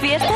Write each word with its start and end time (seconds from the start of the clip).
Fiesta? 0.00 0.32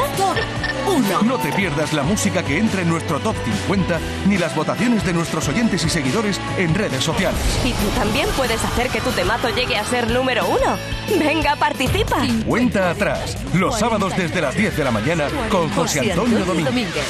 Uno. 0.86 1.22
No 1.22 1.38
te 1.38 1.52
pierdas 1.52 1.92
la 1.92 2.02
música 2.02 2.42
que 2.42 2.58
entra 2.58 2.82
en 2.82 2.88
nuestro 2.88 3.20
top 3.20 3.36
50 3.44 4.00
ni 4.26 4.38
las 4.38 4.54
votaciones 4.54 5.04
de 5.04 5.12
nuestros 5.12 5.48
oyentes 5.48 5.84
y 5.84 5.88
seguidores 5.88 6.40
en 6.58 6.74
redes 6.74 7.04
sociales. 7.04 7.40
Y 7.64 7.70
tú 7.72 7.88
también 7.96 8.28
puedes 8.36 8.62
hacer 8.64 8.88
que 8.88 9.00
tu 9.00 9.10
temazo 9.10 9.48
llegue 9.50 9.76
a 9.76 9.84
ser 9.84 10.10
número 10.10 10.46
uno. 10.46 10.76
Venga, 11.18 11.56
participa. 11.56 12.18
Cuenta 12.46 12.90
atrás, 12.90 13.36
los 13.54 13.78
sábados 13.78 14.16
desde 14.16 14.40
las 14.40 14.56
10 14.56 14.76
de 14.76 14.84
la 14.84 14.90
mañana 14.90 15.28
con 15.50 15.68
José 15.70 16.00
Antonio 16.10 16.44
Domínguez. 16.44 17.06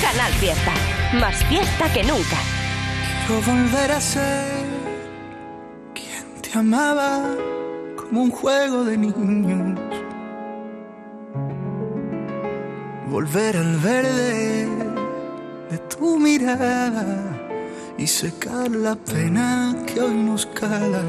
Canal 0.00 0.32
Fiesta. 0.34 0.72
Más 1.20 1.42
fiesta 1.44 1.92
que 1.92 2.04
nunca. 2.04 2.36
Quiero 3.26 3.42
volver 3.42 3.92
a 3.92 4.00
ser 4.00 4.64
quien 5.94 6.42
te 6.42 6.58
amaba 6.58 7.34
como 7.96 8.22
un 8.22 8.30
juego 8.30 8.84
de 8.84 8.96
niños. 8.96 9.77
Volver 13.18 13.56
al 13.56 13.76
verde 13.78 14.68
de 15.72 15.78
tu 15.90 16.20
mirada 16.20 17.18
y 17.98 18.06
secar 18.06 18.70
la 18.70 18.94
pena 18.94 19.74
que 19.86 20.00
hoy 20.00 20.14
nos 20.14 20.46
cala. 20.46 21.02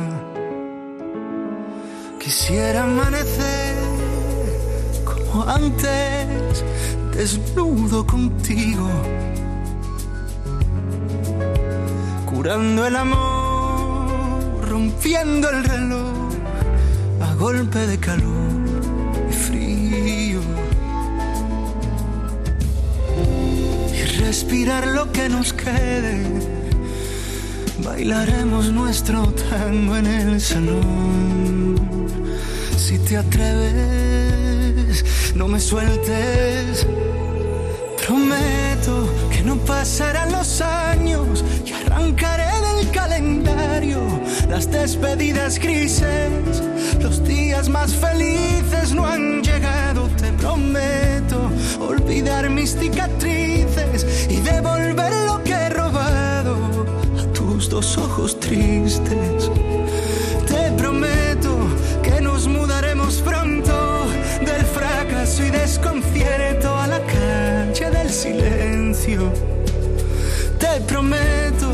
Quisiera 2.19 2.85
amanecer 2.85 3.75
como 5.05 5.47
antes, 5.47 6.65
desnudo 7.15 8.07
contigo, 8.07 8.89
curando 12.25 12.87
el 12.87 12.95
amor, 12.95 14.67
rompiendo 14.67 15.47
el 15.51 15.63
reloj 15.63 16.33
a 17.21 17.35
golpe 17.35 17.77
de 17.85 17.99
calor 17.99 18.58
respirar 24.29 24.85
lo 24.85 25.11
que 25.11 25.27
nos 25.27 25.53
quede. 25.53 26.23
Bailaremos 27.83 28.71
nuestro 28.71 29.23
tango 29.49 29.97
en 29.97 30.05
el 30.05 30.39
salón. 30.39 31.75
Si 32.77 32.99
te 32.99 33.17
atreves, 33.17 35.03
no 35.33 35.47
me 35.47 35.59
sueltes. 35.59 36.85
Prometo 38.05 38.95
que 39.31 39.41
no 39.41 39.55
pasarán 39.65 40.31
los 40.31 40.61
años 40.61 41.43
y 41.65 41.71
arrancaré 41.71 42.51
del 42.67 42.91
calendario 42.91 43.99
las 44.47 44.69
despedidas 44.69 45.57
grises. 45.57 46.61
Los 47.01 47.23
días 47.23 47.67
más 47.67 47.95
felices 47.95 48.93
no 48.93 49.07
han 49.07 49.41
llegado, 49.41 50.07
te 50.21 50.31
prometo 50.33 51.49
olvidar 51.79 52.47
mis 52.51 52.77
cicatrices 52.77 53.58
y 54.29 54.37
devolver 54.41 55.13
lo 55.25 55.43
que 55.43 55.53
he 55.53 55.69
robado 55.69 56.55
a 57.17 57.23
tus 57.33 57.69
dos 57.69 57.97
ojos 57.97 58.39
tristes. 58.39 59.49
Te 60.47 60.71
prometo 60.77 61.55
que 62.01 62.21
nos 62.21 62.47
mudaremos 62.47 63.21
pronto 63.21 64.05
del 64.39 64.65
fracaso 64.65 65.43
y 65.43 65.49
desconcierto 65.49 66.75
a 66.75 66.87
la 66.87 66.99
calle 67.05 67.89
del 67.89 68.09
silencio. 68.09 69.31
Te 70.59 70.81
prometo 70.81 71.69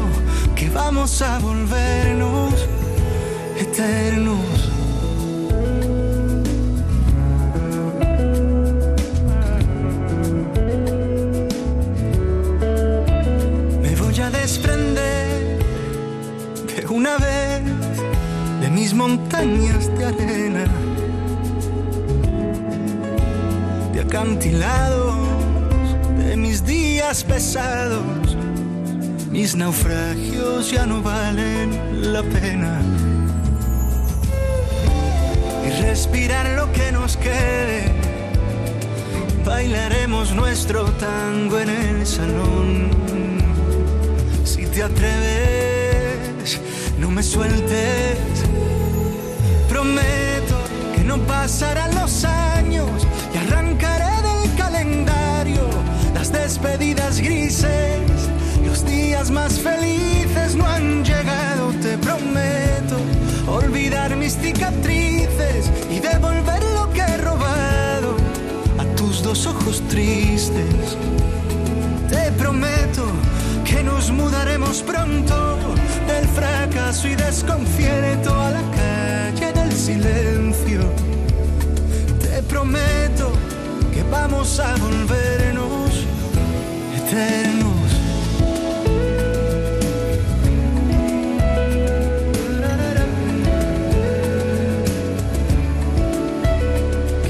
que 0.56 0.70
vamos 0.70 1.22
a 1.22 1.40
volvernos 1.40 2.54
eternos. 3.58 4.75
Mis 18.86 18.94
montañas 18.94 19.90
de 19.98 20.06
arena, 20.06 20.66
de 23.92 24.00
acantilados, 24.00 25.16
de 26.20 26.38
mis 26.38 26.64
días 26.64 27.24
pesados. 27.24 28.38
Mis 29.32 29.56
naufragios 29.56 30.70
ya 30.70 30.86
no 30.86 31.02
valen 31.02 32.14
la 32.14 32.22
pena. 32.22 32.80
Y 35.66 35.82
respirar 35.82 36.46
lo 36.56 36.72
que 36.72 36.92
nos 36.92 37.18
quede. 37.18 37.92
Bailaremos 39.44 40.32
nuestro 40.36 40.84
tango 41.06 41.58
en 41.58 41.70
el 41.70 42.06
salón. 42.06 42.92
Si 44.44 44.64
te 44.68 44.84
atreves, 44.84 46.62
no 47.00 47.10
me 47.10 47.24
sueltes. 47.24 48.45
Prometo 49.86 50.58
que 50.96 51.04
no 51.04 51.20
pasarán 51.28 51.94
los 51.94 52.26
años 52.26 53.06
y 53.32 53.38
arrancaré 53.38 54.16
del 54.24 54.56
calendario 54.56 55.62
las 56.12 56.32
despedidas 56.32 57.20
grises. 57.20 58.00
Los 58.66 58.84
días 58.84 59.30
más 59.30 59.60
felices 59.60 60.56
no 60.56 60.66
han 60.66 61.06
llegado, 61.06 61.72
te 61.84 62.00
prometo. 62.00 62.98
Olvidar 63.48 64.16
mis 64.16 64.36
cicatrices 64.36 65.70
y 65.92 66.00
devolver 66.00 66.64
lo 66.74 66.92
que 66.92 67.02
he 67.02 67.18
robado 67.18 68.18
a 68.80 68.86
tus 68.96 69.22
dos 69.22 69.46
ojos 69.46 69.84
tristes. 69.88 70.98
Te 72.10 72.32
prometo 72.32 73.06
que 73.64 73.84
nos 73.84 74.10
mudaremos 74.10 74.82
pronto 74.82 75.58
del 76.08 76.28
fracaso 76.30 77.08
y 77.08 77.16
desconcierto 77.16 78.34
a 78.34 78.50
la 78.50 78.62
calle 78.72 78.95
silencio. 79.86 80.82
Te 82.20 82.42
prometo 82.50 83.32
que 83.94 84.02
vamos 84.10 84.60
a 84.60 84.76
volvernos 84.78 85.92
eternos. 86.98 87.90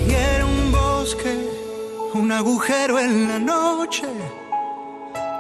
Quiero 0.06 0.48
un 0.48 0.72
bosque, 0.72 1.34
un 2.14 2.32
agujero 2.32 3.00
en 3.00 3.28
la 3.28 3.40
noche, 3.40 4.08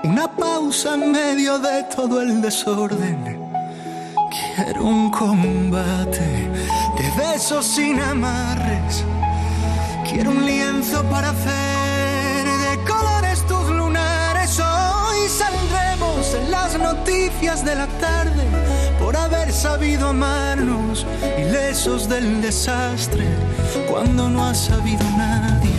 una 0.03 0.27
pausa 0.27 0.95
en 0.95 1.13
medio 1.13 1.59
de 1.59 1.83
todo 1.95 2.21
el 2.21 2.41
desorden. 2.41 3.39
Quiero 4.35 4.83
un 4.83 5.09
combate 5.11 6.54
besos 7.15 7.65
sin 7.65 7.99
amarres. 7.99 9.03
Quiero 10.09 10.31
un 10.31 10.45
lienzo 10.45 11.03
para 11.05 11.29
hacer 11.29 12.45
de 12.45 12.83
colores 12.85 13.45
tus 13.47 13.69
lunares. 13.69 14.59
Hoy 14.59 15.27
saldremos 15.27 16.33
en 16.35 16.51
las 16.51 16.77
noticias 16.77 17.65
de 17.65 17.75
la 17.75 17.87
tarde 17.87 18.43
por 18.99 19.15
haber 19.15 19.51
sabido 19.51 20.09
amarnos, 20.09 21.05
ilesos 21.37 22.09
del 22.09 22.41
desastre, 22.41 23.25
cuando 23.89 24.29
no 24.29 24.45
ha 24.45 24.53
sabido 24.53 25.03
nadie. 25.17 25.71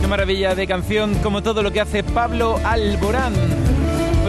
Qué 0.00 0.06
maravilla 0.06 0.54
de 0.54 0.66
canción, 0.66 1.14
como 1.22 1.42
todo 1.42 1.62
lo 1.62 1.72
que 1.72 1.80
hace 1.80 2.02
Pablo 2.02 2.58
Alborán. 2.64 3.61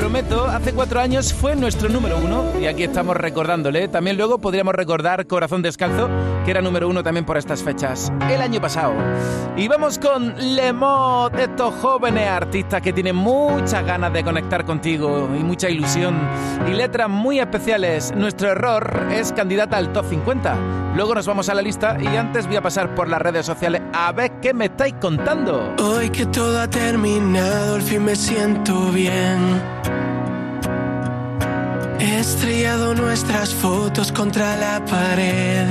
Prometo, 0.03 0.47
hace 0.47 0.74
cuatro 0.74 1.00
años 1.00 1.34
fue 1.34 1.56
nuestro 1.56 1.88
número 1.88 2.18
uno 2.18 2.59
y 2.59 2.66
aquí 2.66 2.84
estamos 2.84 3.16
recordándole. 3.16 3.88
También 3.88 4.18
luego 4.18 4.38
podríamos 4.38 4.75
recordar 4.75 5.25
Corazón 5.28 5.62
Descalzo, 5.62 6.09
que 6.44 6.52
era 6.52 6.62
número 6.62 6.90
uno 6.90 7.02
también 7.03 7.25
por 7.25 7.38
estas 7.38 7.64
fechas, 7.64 8.12
el 8.30 8.41
año 8.41 8.59
pasado. 8.59 8.94
Y 9.56 9.69
vamos 9.69 9.97
con 10.00 10.36
Lemot, 10.38 11.34
estos 11.40 11.76
jóvenes 11.76 12.28
artistas 12.28 12.82
que 12.82 12.91
tienen 12.91 13.16
muchas 13.16 13.85
ganas 13.85 14.11
de 14.11 14.26
conectar 14.26 14.66
contigo 14.66 15.29
y 15.40 15.41
mucha 15.41 15.70
ilusión 15.70 16.20
y 16.67 16.73
letras 16.73 17.08
muy 17.08 17.40
especiales. 17.40 18.14
Nuestro 18.14 18.50
error 18.50 19.08
es 19.09 19.32
candidata 19.32 19.78
al 19.78 19.94
top 19.94 20.05
50. 20.09 20.58
Luego 20.97 21.16
nos 21.16 21.26
vamos 21.26 21.47
a 21.47 21.53
la 21.53 21.61
lista 21.61 21.97
y 21.97 22.08
antes 22.08 22.46
voy 22.46 22.58
a 22.58 22.61
pasar 22.61 22.94
por 22.94 23.08
las 23.08 23.22
redes 23.22 23.46
sociales 23.46 23.82
a 23.94 24.11
ver 24.11 24.41
qué 24.41 24.53
me 24.53 24.66
estáis 24.66 24.96
contando. 25.00 25.73
Hoy 25.82 26.09
que 26.09 26.26
todo 26.26 26.59
ha 26.59 26.70
terminado, 26.70 27.76
al 27.76 27.82
fin 27.82 28.03
me 28.03 28.17
siento 28.17 28.91
bien. 28.91 29.92
He 32.03 32.20
estrellado 32.20 32.94
nuestras 32.94 33.53
fotos 33.53 34.11
contra 34.11 34.58
la 34.58 34.84
pared. 34.84 35.67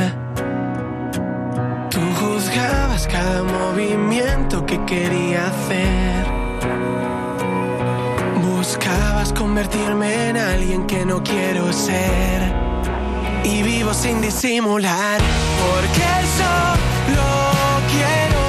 Tú 1.91 2.01
juzgabas 2.21 3.07
cada 3.07 3.43
movimiento 3.43 4.65
que 4.65 4.83
quería 4.87 5.49
hacer. 5.49 6.25
Buscabas 8.41 9.35
convertirme 9.35 10.31
en 10.31 10.39
alguien 10.39 10.87
que 10.87 11.05
no 11.05 11.23
quiero 11.23 11.71
ser. 11.71 12.41
Y 13.45 13.63
vivo 13.63 13.93
sin 13.93 14.23
disimular. 14.23 15.21
Porque 15.61 16.09
solo 16.39 17.29
quiero 17.93 18.43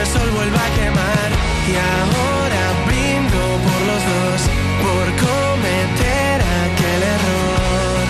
el 0.00 0.06
sol 0.06 0.30
vuelva 0.34 0.60
a 0.64 0.70
quemar. 0.78 1.28
Y 1.70 1.74
ahora 1.92 2.62
brindo 2.88 3.40
por 3.66 3.80
los 3.90 4.02
dos, 4.12 4.40
por 4.84 5.06
cometer 5.26 6.36
aquel 6.64 7.00
error, 7.16 8.04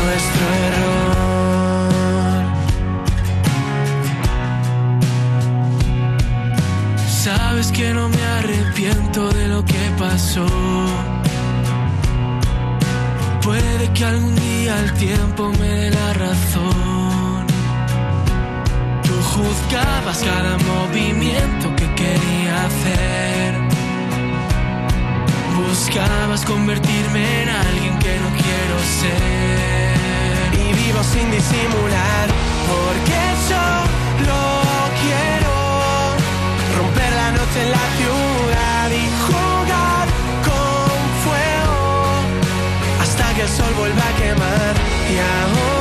nuestro 0.00 0.44
error. 0.66 0.94
Sabes 7.08 7.66
que 7.72 7.86
no 7.94 8.08
me 8.08 8.22
arrepiento 8.38 9.20
de 9.30 9.48
lo 9.48 9.64
que 9.64 9.90
pasó. 9.98 10.46
Puede 13.42 13.92
que 13.92 14.04
algún 14.04 14.34
día 14.36 14.78
el 14.80 14.92
tiempo 14.94 15.50
me 15.58 15.68
dé 15.68 15.90
la 15.90 16.12
razón. 16.14 16.93
Juzgabas 19.34 20.22
cada 20.22 20.56
movimiento 20.58 21.74
que 21.74 21.92
quería 21.96 22.66
hacer. 22.66 23.54
Buscabas 25.56 26.44
convertirme 26.44 27.42
en 27.42 27.48
alguien 27.48 27.98
que 27.98 28.16
no 28.20 28.28
quiero 28.30 28.76
ser. 29.00 30.54
Y 30.54 30.72
vivo 30.72 31.02
sin 31.02 31.28
disimular, 31.32 32.26
porque 32.70 33.20
yo 33.50 33.66
lo 34.30 34.44
quiero. 35.02 35.54
Romper 36.78 37.12
la 37.12 37.30
noche 37.32 37.58
en 37.64 37.70
la 37.72 37.86
ciudad 37.98 38.86
y 39.02 39.06
jugar 39.26 40.06
con 40.48 40.96
fuego. 41.24 41.82
Hasta 43.02 43.34
que 43.34 43.42
el 43.42 43.48
sol 43.48 43.74
vuelva 43.76 44.04
a 44.10 44.16
quemar. 44.16 44.74
Y 45.10 45.18
ahora 45.18 45.73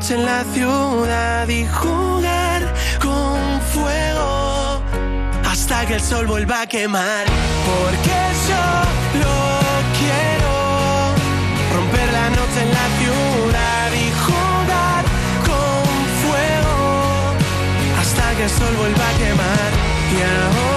noche 0.00 0.14
en 0.14 0.24
la 0.24 0.44
ciudad 0.54 1.46
y 1.48 1.66
jugar 1.66 2.74
con 3.02 3.60
fuego 3.60 4.80
hasta 5.44 5.84
que 5.84 5.96
el 5.96 6.00
sol 6.00 6.26
vuelva 6.26 6.62
a 6.62 6.66
quemar. 6.66 7.26
Porque 7.68 8.18
solo 8.48 9.32
quiero 10.00 10.54
romper 11.76 12.12
la 12.12 12.30
noche 12.30 12.60
en 12.66 12.70
la 12.80 12.86
ciudad 12.98 13.88
y 13.92 14.08
jugar 14.24 15.04
con 15.48 15.82
fuego 16.22 17.34
hasta 18.00 18.24
que 18.36 18.44
el 18.44 18.50
sol 18.50 18.74
vuelva 18.78 19.06
a 19.06 19.18
quemar. 19.18 19.70
Y 20.16 20.22
ahora 20.22 20.69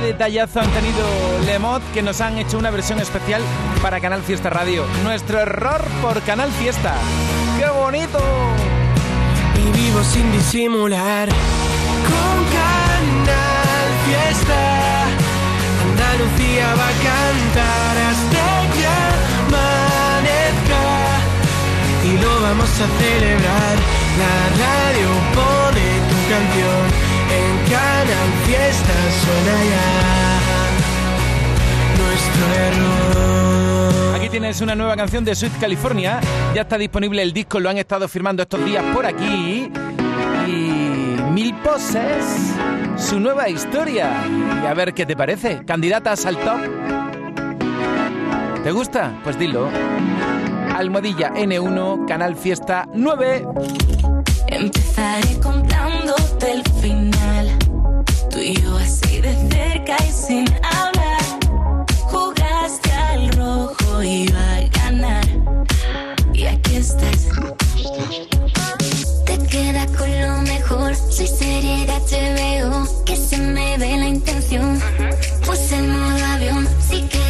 detallazo 0.00 0.60
han 0.60 0.70
tenido 0.70 1.06
Lemot 1.46 1.82
que 1.92 2.02
nos 2.02 2.20
han 2.20 2.38
hecho 2.38 2.58
una 2.58 2.70
versión 2.70 3.00
especial 3.00 3.42
para 3.82 4.00
Canal 4.00 4.22
Fiesta 4.22 4.50
Radio. 4.50 4.84
Nuestro 5.04 5.40
error 5.40 5.82
por 6.02 6.20
Canal 6.22 6.50
Fiesta. 6.52 6.94
¡Qué 7.58 7.68
bonito! 7.68 8.18
y 9.60 9.72
vivo 9.72 10.02
sin 10.02 10.30
disimular. 10.32 11.28
Con 11.28 12.36
Canal 12.56 13.88
Fiesta, 14.06 14.60
Andalucía 15.84 16.66
va 16.80 16.88
a 16.88 16.96
cantar 17.08 17.94
hasta 18.10 18.44
que 18.74 18.86
amanezca 19.46 20.84
y 22.04 22.12
lo 22.22 22.32
vamos 22.42 22.70
a 22.70 22.86
celebrar. 23.00 23.76
La 24.20 24.36
radio 24.64 25.08
pone 25.38 25.86
tu 26.10 26.18
canción 26.32 27.09
Canal 27.70 28.30
Fiesta 28.46 28.94
suena 29.22 29.54
ya 29.70 29.86
nuestro 32.02 32.44
error. 32.54 34.14
Aquí 34.16 34.28
tienes 34.28 34.60
una 34.60 34.74
nueva 34.74 34.96
canción 34.96 35.24
de 35.24 35.36
Sweet 35.36 35.60
California. 35.60 36.20
Ya 36.52 36.62
está 36.62 36.76
disponible 36.76 37.22
el 37.22 37.32
disco, 37.32 37.60
lo 37.60 37.70
han 37.70 37.78
estado 37.78 38.08
firmando 38.08 38.42
estos 38.42 38.64
días 38.64 38.84
por 38.92 39.06
aquí. 39.06 39.70
Y 40.48 40.50
Mil 41.30 41.54
Poses, 41.62 42.54
su 42.96 43.20
nueva 43.20 43.48
historia. 43.48 44.10
Y 44.64 44.66
a 44.66 44.74
ver 44.74 44.92
qué 44.92 45.06
te 45.06 45.14
parece. 45.16 45.64
Candidatas 45.64 46.26
al 46.26 46.38
top. 46.38 46.60
¿Te 48.64 48.72
gusta? 48.72 49.16
Pues 49.22 49.38
dilo. 49.38 49.68
Almohadilla 50.74 51.32
N1, 51.34 52.06
Canal 52.08 52.34
Fiesta 52.34 52.88
9. 52.92 53.46
Empezaré 54.48 55.38
contándote 55.40 56.52
el 56.52 56.62
final. 56.80 57.59
Tú 58.30 58.38
y 58.38 58.54
yo 58.60 58.76
así 58.76 59.20
de 59.20 59.34
cerca 59.50 59.96
y 60.08 60.12
sin 60.12 60.48
hablar. 60.62 61.20
Jugaste 62.04 62.92
al 62.92 63.32
rojo, 63.32 64.02
iba 64.02 64.56
a 64.56 64.60
ganar. 64.78 65.26
Y 66.32 66.44
aquí 66.46 66.76
estás. 66.76 67.28
Te 69.26 69.38
quedas 69.48 69.90
con 69.96 70.20
lo 70.20 70.42
mejor. 70.42 70.94
Soy 70.94 71.26
seriedad, 71.26 72.00
te 72.08 72.34
veo. 72.34 72.86
Que 73.04 73.16
se 73.16 73.36
me 73.38 73.76
ve 73.78 73.96
la 73.96 74.08
intención. 74.08 74.80
Puse 75.44 75.76
el 75.76 75.88
modo 75.88 76.24
avión. 76.26 76.68
Si 76.88 77.02
quieres, 77.02 77.29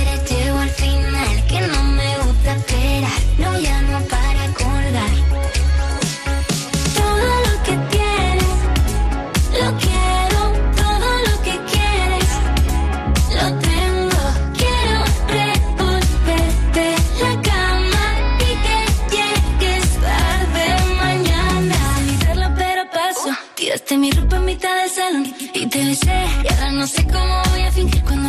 y 25.55 25.67
te 25.67 25.85
besé. 25.85 26.27
Y 26.45 26.53
ahora 26.53 26.73
no 26.73 26.87
sé 26.87 27.05
cómo 27.07 27.43
voy 27.51 27.63
a 27.63 27.73
fingir 27.73 28.03
cuando 28.03 28.20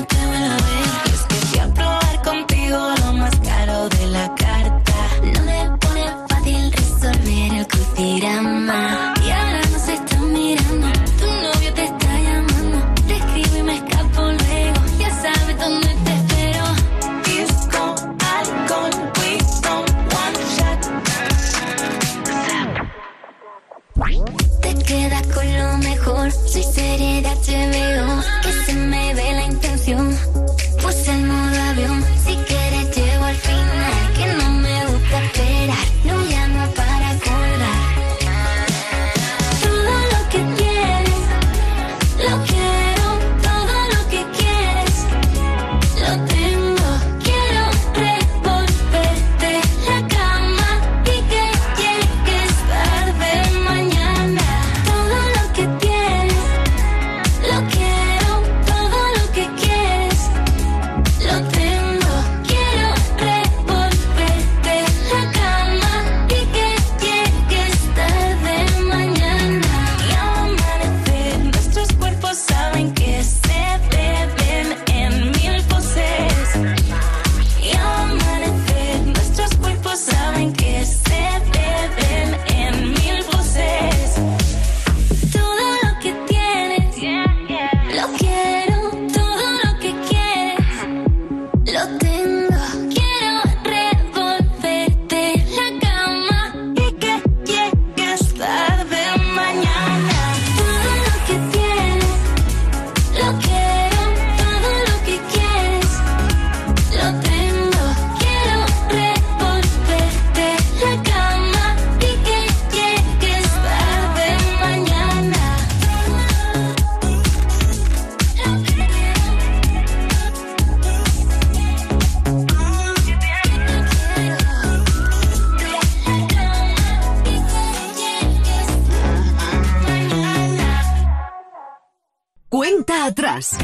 Cuenta 133.02 133.22
atrás. 133.22 133.58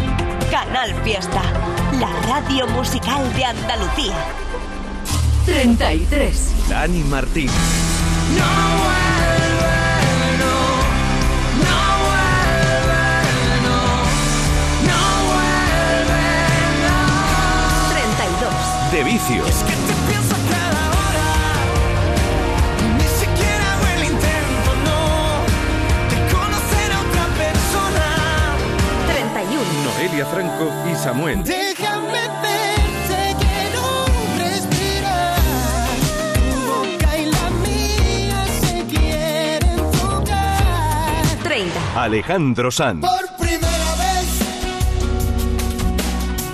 Canal 0.49 0.95
Fiesta, 1.03 1.43
la 1.99 2.09
radio 2.27 2.67
musical 2.69 3.31
de 3.35 3.45
Andalucía. 3.45 4.15
33. 5.45 6.69
Dani 6.69 7.03
Martín. 7.03 7.45
No 7.45 8.45
vuelve, 8.81 10.37
no, 10.39 10.87
31. 30.07 30.17
Noelia 30.17 30.25
Franco 30.25 30.71
y 30.89 30.95
Samuel. 30.95 31.43
Déjame 31.43 32.21
verte, 32.41 33.35
quiero 33.39 34.05
respirar. 34.37 35.39
Tu 36.49 36.57
boca 36.65 37.17
y 37.17 37.25
la 37.25 37.49
mía 37.49 38.45
se 38.61 38.85
quieren 38.85 39.91
tocar. 39.91 41.43
30. 41.43 42.03
Alejandro 42.03 42.71
Sanz. 42.71 43.01
Por 43.01 43.37
primera 43.37 43.95
vez 43.97 44.27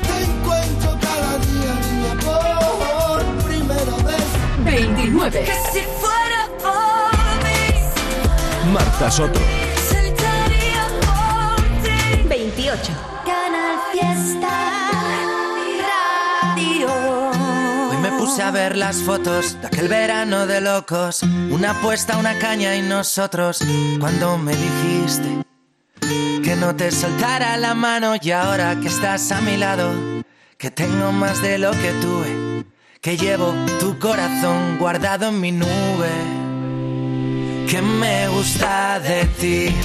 te 0.01 0.15
encuentro 0.23 0.97
cada 1.01 1.37
día, 1.37 1.73
niña. 1.91 2.13
Por 2.25 3.23
primera 3.47 3.95
vez. 4.07 4.25
29. 4.65 5.45
Si 5.71 5.79
fuera 6.01 6.47
por 6.59 7.13
mí, 7.43 8.73
Marta 8.73 9.11
Soto. 9.11 9.39
saltaría 9.89 10.87
por 11.05 11.61
ti. 11.83 12.27
28. 12.27 13.12
Puse 18.33 18.41
a 18.41 18.49
ver 18.49 18.75
las 18.75 18.97
fotos 18.97 19.61
de 19.61 19.67
aquel 19.67 19.87
verano 19.87 20.47
de 20.47 20.59
locos. 20.59 21.21
Una 21.51 21.69
apuesta, 21.69 22.17
una 22.17 22.39
caña 22.39 22.75
y 22.75 22.81
nosotros. 22.81 23.59
Cuando 23.99 24.39
me 24.39 24.55
dijiste 24.55 25.43
que 26.43 26.55
no 26.55 26.75
te 26.75 26.89
soltara 26.89 27.55
la 27.57 27.75
mano 27.75 28.15
y 28.19 28.31
ahora 28.31 28.75
que 28.79 28.87
estás 28.87 29.31
a 29.31 29.39
mi 29.41 29.55
lado, 29.55 29.93
que 30.57 30.71
tengo 30.71 31.11
más 31.11 31.43
de 31.43 31.59
lo 31.59 31.73
que 31.73 31.91
tuve, 32.01 32.65
que 33.01 33.17
llevo 33.17 33.53
tu 33.79 33.99
corazón 33.99 34.79
guardado 34.79 35.27
en 35.27 35.39
mi 35.39 35.51
nube. 35.51 36.13
Que 37.69 37.83
me 37.83 38.29
gusta 38.29 38.99
de 38.99 39.25
ti, 39.39 39.75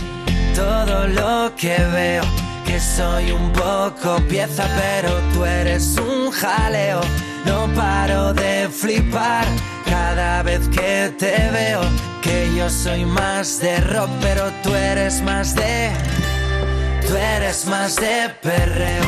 todo 0.55 1.07
lo 1.07 1.55
que 1.55 1.77
veo. 1.93 2.25
Que 2.65 2.81
soy 2.81 3.31
un 3.31 3.53
poco 3.53 4.23
pieza, 4.27 4.67
pero 4.75 5.11
tú 5.35 5.45
eres 5.45 5.99
un 5.99 6.31
jaleo. 6.31 7.03
No 7.45 7.67
paro 7.75 8.35
de 8.35 8.69
flipar 8.69 9.47
cada 9.87 10.43
vez 10.43 10.69
que 10.69 11.13
te 11.19 11.51
veo. 11.51 11.81
Que 12.23 12.55
yo 12.57 12.69
soy 12.69 13.05
más 13.05 13.61
de 13.61 13.81
rock, 13.81 14.11
pero 14.21 14.51
tú 14.63 14.75
eres 14.75 15.23
más 15.23 15.55
de. 15.55 15.91
Tú 17.07 17.17
eres 17.17 17.67
más 17.67 17.97
de 17.97 18.29
perreo, 18.43 19.05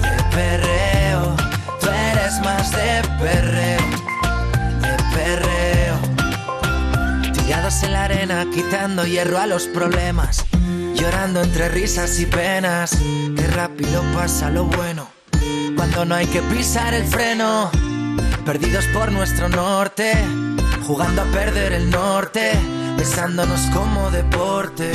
de 0.00 0.22
perreo. 0.34 1.36
Tú 1.80 1.88
eres 1.88 2.40
más 2.40 2.70
de 2.70 3.02
perreo, 3.18 3.82
de 4.80 4.96
perreo. 5.14 5.96
Tirados 7.34 7.82
en 7.82 7.92
la 7.92 8.04
arena, 8.04 8.46
quitando 8.54 9.04
hierro 9.04 9.38
a 9.38 9.46
los 9.46 9.66
problemas. 9.66 10.46
Llorando 10.94 11.42
entre 11.42 11.68
risas 11.68 12.18
y 12.20 12.26
penas. 12.26 12.96
Qué 13.36 13.46
rápido 13.48 14.02
pasa 14.14 14.48
lo 14.48 14.64
bueno. 14.64 15.08
Cuando 15.84 16.06
no 16.06 16.14
hay 16.14 16.26
que 16.26 16.40
pisar 16.40 16.94
el 16.94 17.04
freno. 17.04 17.70
Perdidos 18.46 18.86
por 18.94 19.12
nuestro 19.12 19.50
norte. 19.50 20.14
Jugando 20.86 21.20
a 21.20 21.24
perder 21.26 21.74
el 21.74 21.90
norte. 21.90 22.52
Besándonos 22.96 23.60
como 23.66 24.10
deporte. 24.10 24.90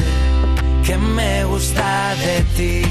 Que 0.84 0.98
me 0.98 1.44
gusta 1.44 2.16
de 2.16 2.42
ti. 2.58 2.82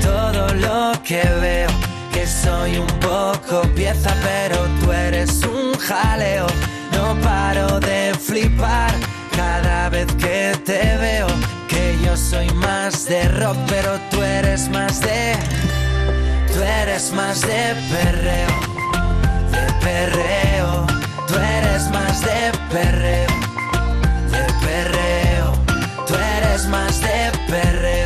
Todo 0.00 0.54
lo 0.54 0.92
que 1.02 1.24
veo. 1.40 1.70
Que 2.12 2.24
soy 2.24 2.78
un 2.78 2.86
poco 3.00 3.62
pieza, 3.74 4.14
pero 4.22 4.68
tú 4.80 4.92
eres 4.92 5.42
un 5.42 5.76
jaleo. 5.76 6.46
No 6.92 7.20
paro 7.20 7.80
de 7.80 8.14
flipar 8.14 8.94
cada 9.36 9.88
vez 9.88 10.06
que 10.20 10.56
te 10.64 10.96
veo. 10.98 11.26
Que 11.68 11.98
yo 12.04 12.16
soy 12.16 12.48
más 12.52 13.06
de 13.06 13.28
rock, 13.28 13.56
pero 13.66 13.98
tú 14.12 14.22
eres 14.22 14.68
más 14.68 15.00
de. 15.00 15.34
Tú 16.54 16.60
eres 16.62 17.10
más 17.10 17.40
de 17.40 17.74
perreo, 17.90 18.48
de 19.50 19.72
perreo. 19.84 20.86
Tú 21.26 21.34
eres 21.34 21.90
más 21.90 22.20
de 22.20 22.52
perreo, 22.70 23.26
de 24.30 24.44
perreo. 24.64 25.52
Tú 26.06 26.14
eres 26.14 26.66
más 26.68 27.00
de 27.00 27.32
perreo, 27.48 28.03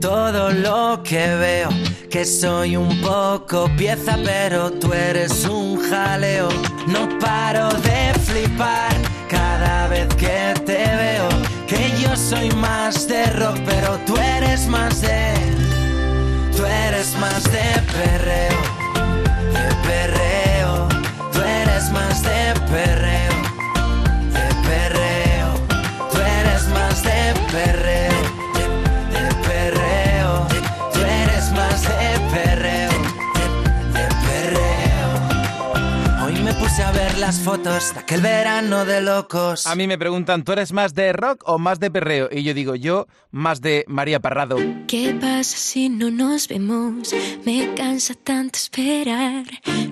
todo 0.00 0.50
lo 0.50 1.02
que 1.02 1.36
veo. 1.36 1.68
Que 2.10 2.24
soy 2.24 2.76
un 2.76 3.00
poco 3.00 3.70
pieza, 3.76 4.18
pero 4.24 4.70
tú 4.72 4.92
eres 4.92 5.44
un 5.44 5.78
jaleo. 5.88 6.48
No 6.88 7.08
paro 7.20 7.68
de 7.68 8.12
flipar 8.20 8.94
cada 9.28 9.88
vez 9.88 10.08
que 10.16 10.54
te 10.64 10.84
veo. 11.02 11.28
Que 11.68 11.92
yo 12.02 12.16
soy 12.16 12.50
más 12.52 13.06
de 13.06 13.26
rock, 13.26 13.58
pero 13.64 13.98
tú 14.06 14.16
eres 14.16 14.66
más 14.66 15.00
de. 15.00 15.34
Tú 16.56 16.64
eres 16.64 17.14
más 17.20 17.44
de 17.44 17.68
perreo, 17.92 18.58
fotos 37.86 37.94
de 37.94 38.00
aquel 38.00 38.20
verano 38.20 38.84
de 38.84 39.00
locos. 39.00 39.66
A 39.66 39.74
mí 39.74 39.86
me 39.86 39.98
preguntan, 39.98 40.44
¿tú 40.44 40.52
eres 40.52 40.72
más 40.72 40.94
de 40.94 41.12
rock 41.12 41.42
o 41.46 41.58
más 41.58 41.80
de 41.80 41.90
perreo? 41.90 42.28
Y 42.30 42.42
yo 42.42 42.54
digo, 42.54 42.74
yo 42.74 43.06
más 43.30 43.60
de 43.60 43.84
María 43.88 44.20
Parrado. 44.20 44.56
¿Qué 44.86 45.16
pasa 45.20 45.56
si 45.56 45.88
no 45.88 46.10
nos 46.10 46.48
vemos? 46.48 47.14
Me 47.44 47.74
cansa 47.74 48.14
tanto 48.14 48.58
esperar. 48.58 49.44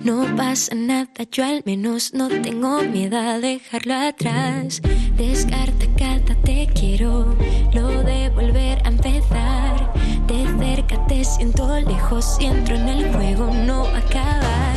No 0.03 0.25
pasa 0.37 0.75
nada, 0.75 1.25
yo 1.31 1.45
al 1.45 1.63
menos 1.65 2.15
no 2.15 2.29
tengo 2.29 2.83
miedo 2.83 3.19
a 3.19 3.39
dejarlo 3.39 3.95
atrás. 3.95 4.81
Descarta 5.17 5.87
cada 5.97 6.35
te 6.43 6.69
quiero, 6.75 7.37
lo 7.73 8.03
de 8.03 8.31
volver 8.31 8.79
a 8.85 8.89
empezar. 8.89 9.93
De 10.27 10.47
cerca 10.59 11.07
te 11.07 11.25
siento 11.25 11.81
lejos 11.81 12.37
y 12.41 12.47
entro 12.47 12.77
en 12.77 12.89
el 12.89 13.13
juego, 13.13 13.51
no 13.53 13.87
acabar. 13.87 14.75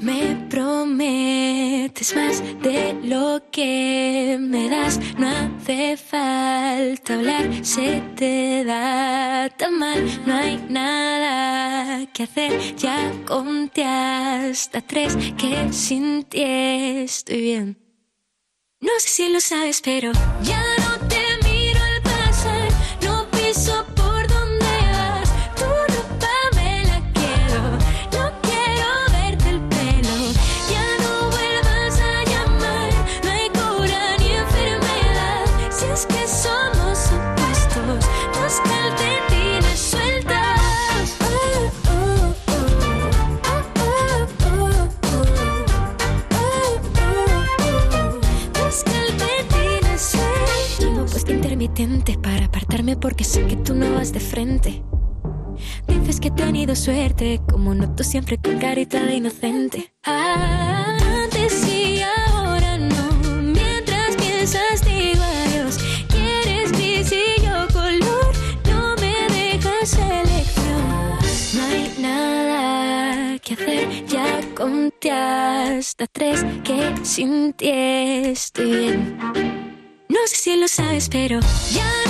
Me 0.00 0.46
prometes 1.80 2.14
más 2.14 2.42
de 2.62 2.92
lo 3.04 3.42
que 3.50 4.36
me 4.38 4.68
das. 4.68 5.00
No 5.18 5.28
hace 5.28 5.96
falta 5.96 7.14
hablar, 7.14 7.64
se 7.64 8.02
te 8.16 8.64
da 8.64 9.48
tan 9.56 9.78
mal. 9.78 10.04
No 10.26 10.34
hay 10.34 10.58
nada 10.68 12.06
que 12.12 12.24
hacer. 12.24 12.76
Ya 12.76 13.12
conté 13.26 13.84
hasta 13.84 14.80
tres 14.82 15.16
que 15.38 15.72
sin 15.72 16.24
ti 16.24 16.42
estoy 16.42 17.40
bien. 17.40 17.78
No 18.80 18.90
sé 18.98 19.08
si 19.08 19.28
lo 19.28 19.40
sabes, 19.40 19.80
pero 19.82 20.12
ya 20.42 20.62
suficiente 51.70 52.18
para 52.18 52.46
apartarme 52.46 52.96
porque 52.96 53.24
sé 53.24 53.46
que 53.46 53.56
tú 53.56 53.74
no 53.74 53.92
vas 53.94 54.12
de 54.12 54.20
frente. 54.20 54.82
Dices 55.86 56.20
que 56.20 56.28
he 56.28 56.30
tenido 56.30 56.74
suerte, 56.74 57.40
como 57.48 57.74
no 57.74 57.94
tú 57.94 58.02
siempre 58.02 58.38
con 58.38 58.58
carita 58.58 59.02
de 59.04 59.16
inocente. 59.16 59.92
Antes 60.02 61.66
y 61.68 62.00
ahora 62.02 62.78
no, 62.78 63.42
mientras 63.42 64.16
piensas 64.16 64.84
digo 64.84 65.22
adiós. 65.22 65.78
Quieres 66.08 66.72
gris 66.72 67.12
y 67.12 67.42
yo 67.42 67.68
color, 67.72 68.32
no 68.66 68.96
me 68.96 69.14
dejas 69.34 69.94
elección. 69.94 71.18
No 71.54 71.62
hay 71.62 71.94
nada 71.98 73.38
que 73.38 73.54
hacer, 73.54 74.06
ya 74.06 74.40
conté 74.54 75.12
hasta 75.12 76.06
tres 76.06 76.44
que 76.64 76.94
sin 77.04 77.52
ti 77.52 77.70
estoy 77.70 78.70
bien. 78.70 79.69
No 80.10 80.18
sé 80.26 80.36
si 80.36 80.56
lo 80.56 80.66
sabes, 80.66 81.08
pero 81.08 81.38
ya 81.72 82.09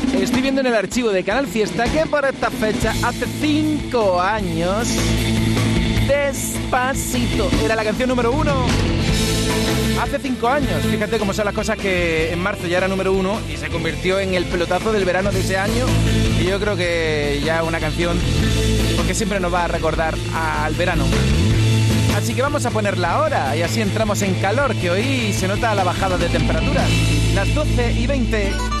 Estoy 0.21 0.43
viendo 0.43 0.61
en 0.61 0.67
el 0.67 0.75
archivo 0.75 1.09
de 1.09 1.23
Canal 1.23 1.47
Fiesta 1.47 1.85
que 1.85 2.05
por 2.05 2.23
esta 2.25 2.51
fecha, 2.51 2.93
hace 3.03 3.25
cinco 3.41 4.21
años, 4.21 4.87
Despacito 6.07 7.49
era 7.65 7.75
la 7.75 7.83
canción 7.83 8.09
número 8.09 8.31
uno. 8.31 8.67
Hace 9.99 10.19
cinco 10.19 10.47
años, 10.47 10.83
fíjate 10.83 11.17
cómo 11.17 11.33
son 11.33 11.45
las 11.45 11.55
cosas 11.55 11.75
que 11.75 12.31
en 12.31 12.39
marzo 12.39 12.67
ya 12.67 12.77
era 12.77 12.87
número 12.87 13.13
uno 13.13 13.39
y 13.51 13.57
se 13.57 13.69
convirtió 13.69 14.19
en 14.19 14.35
el 14.35 14.45
pelotazo 14.45 14.91
del 14.91 15.05
verano 15.05 15.31
de 15.31 15.39
ese 15.39 15.57
año. 15.57 15.87
Y 16.39 16.45
yo 16.45 16.59
creo 16.59 16.75
que 16.75 17.41
ya 17.43 17.63
una 17.63 17.79
canción, 17.79 18.15
porque 18.97 19.15
siempre 19.15 19.39
nos 19.39 19.51
va 19.51 19.65
a 19.65 19.69
recordar 19.69 20.13
al 20.35 20.75
verano. 20.75 21.05
Así 22.15 22.35
que 22.35 22.43
vamos 22.43 22.63
a 22.67 22.69
ponerla 22.69 23.13
ahora 23.13 23.57
y 23.57 23.63
así 23.63 23.81
entramos 23.81 24.21
en 24.21 24.35
calor, 24.35 24.75
que 24.75 24.91
hoy 24.91 25.33
se 25.33 25.47
nota 25.47 25.73
la 25.73 25.83
bajada 25.83 26.19
de 26.19 26.29
temperatura. 26.29 26.85
Las 27.33 27.55
12 27.55 27.93
y 27.93 28.05
20. 28.05 28.80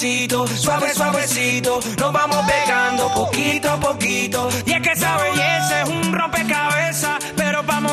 Pasito, 0.00 0.46
suave, 0.46 0.94
suavecito, 0.94 1.78
nos 1.98 2.10
vamos 2.10 2.38
pegando 2.46 3.12
poquito 3.12 3.70
a 3.70 3.76
poquito. 3.78 4.48
Y 4.64 4.72
es 4.72 4.80
que 4.80 4.92
esa 4.92 5.18
belleza 5.18 5.82
es 5.82 5.88
un 5.90 6.14
rompecabezas, 6.14 7.19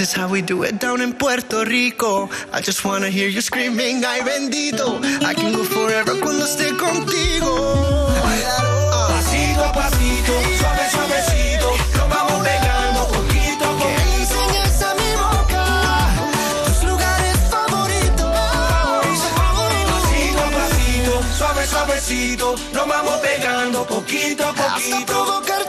this 0.00 0.08
is 0.08 0.16
how 0.16 0.28
we 0.28 0.40
do 0.40 0.62
it 0.62 0.78
down 0.78 1.02
in 1.02 1.12
Puerto 1.12 1.62
Rico. 1.66 2.30
I 2.54 2.62
just 2.62 2.86
wanna 2.86 3.10
hear 3.10 3.28
you 3.28 3.42
screaming, 3.42 4.02
ay 4.02 4.20
bendito. 4.24 4.96
I 5.22 5.34
can 5.34 5.52
go 5.52 5.62
forever 5.62 6.14
cuando 6.22 6.46
esté 6.46 6.72
contigo. 6.78 7.52
Pasito 9.12 9.62
a 9.62 9.72
pasito, 9.74 10.32
suave, 10.58 10.84
suavecito, 10.90 11.68
nos 11.98 12.08
vamos 12.08 12.38
pegando 12.48 13.00
poquito 13.12 13.64
a 13.68 13.72
poquito. 13.76 14.36
enseñes 14.40 14.82
a 14.88 14.94
mi 15.00 15.10
boca 15.20 15.64
tus 16.64 16.82
lugares 16.88 17.36
favoritos. 17.52 18.32
Pasito 19.92 20.40
a 20.40 20.50
pasito, 20.56 21.12
suave, 21.36 21.66
suavecito, 21.66 22.54
nos 22.72 22.86
vamos 22.88 23.16
pegando 23.20 23.86
poquito 23.86 24.44
a 24.44 24.48
Hasta 24.48 24.74
poquito. 24.74 25.12
provocar 25.12 25.68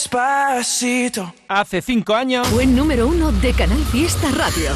Despacito. 0.00 1.34
Hace 1.46 1.82
cinco 1.82 2.14
años. 2.14 2.48
Fue 2.48 2.64
número 2.64 3.06
uno 3.06 3.30
de 3.32 3.52
Canal 3.52 3.84
Fiesta 3.92 4.30
Radio. 4.30 4.70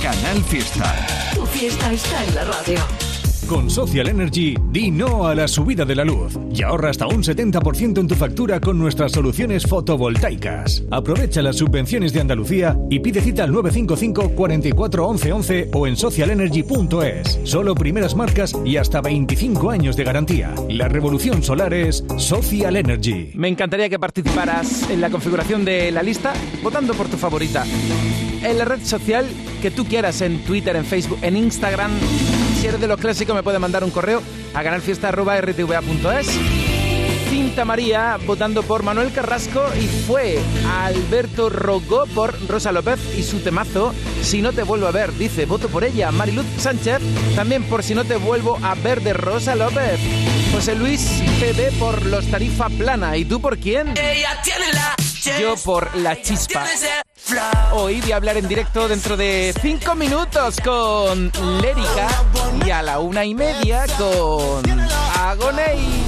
Canal 0.00 0.42
Fiesta. 0.44 0.96
Tu 1.34 1.44
fiesta 1.44 1.92
está 1.92 2.24
en 2.24 2.34
la 2.34 2.44
radio. 2.44 3.09
Con 3.50 3.68
Social 3.68 4.08
Energy, 4.08 4.54
di 4.70 4.92
no 4.92 5.26
a 5.26 5.34
la 5.34 5.48
subida 5.48 5.84
de 5.84 5.96
la 5.96 6.04
luz 6.04 6.38
y 6.54 6.62
ahorra 6.62 6.90
hasta 6.90 7.08
un 7.08 7.24
70% 7.24 7.98
en 7.98 8.06
tu 8.06 8.14
factura 8.14 8.60
con 8.60 8.78
nuestras 8.78 9.10
soluciones 9.10 9.64
fotovoltaicas. 9.66 10.84
Aprovecha 10.92 11.42
las 11.42 11.56
subvenciones 11.56 12.12
de 12.12 12.20
Andalucía 12.20 12.78
y 12.88 13.00
pide 13.00 13.20
cita 13.20 13.42
al 13.42 13.50
955 13.50 14.36
44 14.36 15.04
11 15.04 15.32
11 15.32 15.70
o 15.72 15.86
en 15.88 15.96
socialenergy.es. 15.96 17.40
Solo 17.42 17.74
primeras 17.74 18.14
marcas 18.14 18.54
y 18.64 18.76
hasta 18.76 19.00
25 19.00 19.68
años 19.68 19.96
de 19.96 20.04
garantía. 20.04 20.54
La 20.68 20.86
revolución 20.86 21.42
solar 21.42 21.74
es 21.74 22.04
Social 22.18 22.76
Energy. 22.76 23.32
Me 23.34 23.48
encantaría 23.48 23.88
que 23.88 23.98
participaras 23.98 24.88
en 24.88 25.00
la 25.00 25.10
configuración 25.10 25.64
de 25.64 25.90
la 25.90 26.04
lista 26.04 26.34
votando 26.62 26.94
por 26.94 27.08
tu 27.08 27.16
favorita. 27.16 27.64
En 28.44 28.58
la 28.58 28.64
red 28.64 28.84
social 28.84 29.26
que 29.60 29.72
tú 29.72 29.86
quieras, 29.86 30.20
en 30.20 30.38
Twitter, 30.44 30.76
en 30.76 30.84
Facebook, 30.84 31.18
en 31.22 31.36
Instagram. 31.36 31.90
Si 32.60 32.66
eres 32.66 32.78
de 32.78 32.88
los 32.88 33.00
clásicos 33.00 33.34
me 33.34 33.42
puedes 33.42 33.58
mandar 33.58 33.82
un 33.82 33.90
correo 33.90 34.20
a 34.52 34.62
canalfiesta.rtva.es. 34.62 36.26
Cinta 37.30 37.64
María 37.64 38.18
votando 38.26 38.62
por 38.62 38.82
Manuel 38.82 39.12
Carrasco 39.12 39.64
y 39.80 39.86
fue 39.86 40.38
Alberto 40.68 41.48
Rogó 41.48 42.04
por 42.14 42.34
Rosa 42.48 42.70
López 42.70 42.98
y 43.16 43.22
su 43.22 43.38
temazo 43.38 43.94
Si 44.20 44.42
no 44.42 44.52
te 44.52 44.62
vuelvo 44.62 44.88
a 44.88 44.90
ver, 44.90 45.16
dice, 45.16 45.46
voto 45.46 45.68
por 45.68 45.84
ella. 45.84 46.10
Mariluz 46.10 46.44
Sánchez 46.58 46.98
también 47.34 47.62
por 47.64 47.82
Si 47.82 47.94
no 47.94 48.04
te 48.04 48.16
vuelvo 48.16 48.58
a 48.62 48.74
ver 48.74 49.00
de 49.00 49.14
Rosa 49.14 49.54
López. 49.54 49.98
José 50.52 50.74
Luis 50.74 51.22
PB 51.40 51.78
por 51.78 52.04
Los 52.04 52.26
Tarifa 52.26 52.68
Plana. 52.68 53.16
¿Y 53.16 53.24
tú 53.24 53.40
por 53.40 53.56
quién? 53.56 53.88
Ella 53.96 54.38
tiene 54.44 54.70
la 54.74 54.99
Yo 55.22 55.54
por 55.56 55.94
La 55.96 56.20
Chispa. 56.22 56.64
Hoy 57.72 58.00
voy 58.00 58.12
a 58.12 58.16
hablar 58.16 58.38
en 58.38 58.48
directo 58.48 58.88
dentro 58.88 59.16
de 59.16 59.54
cinco 59.60 59.94
minutos 59.94 60.56
con 60.64 61.30
Lérica 61.60 62.08
y 62.64 62.70
a 62.70 62.80
la 62.80 63.00
una 63.00 63.24
y 63.24 63.34
media 63.34 63.84
con 63.98 64.62
Agoney. 65.18 66.06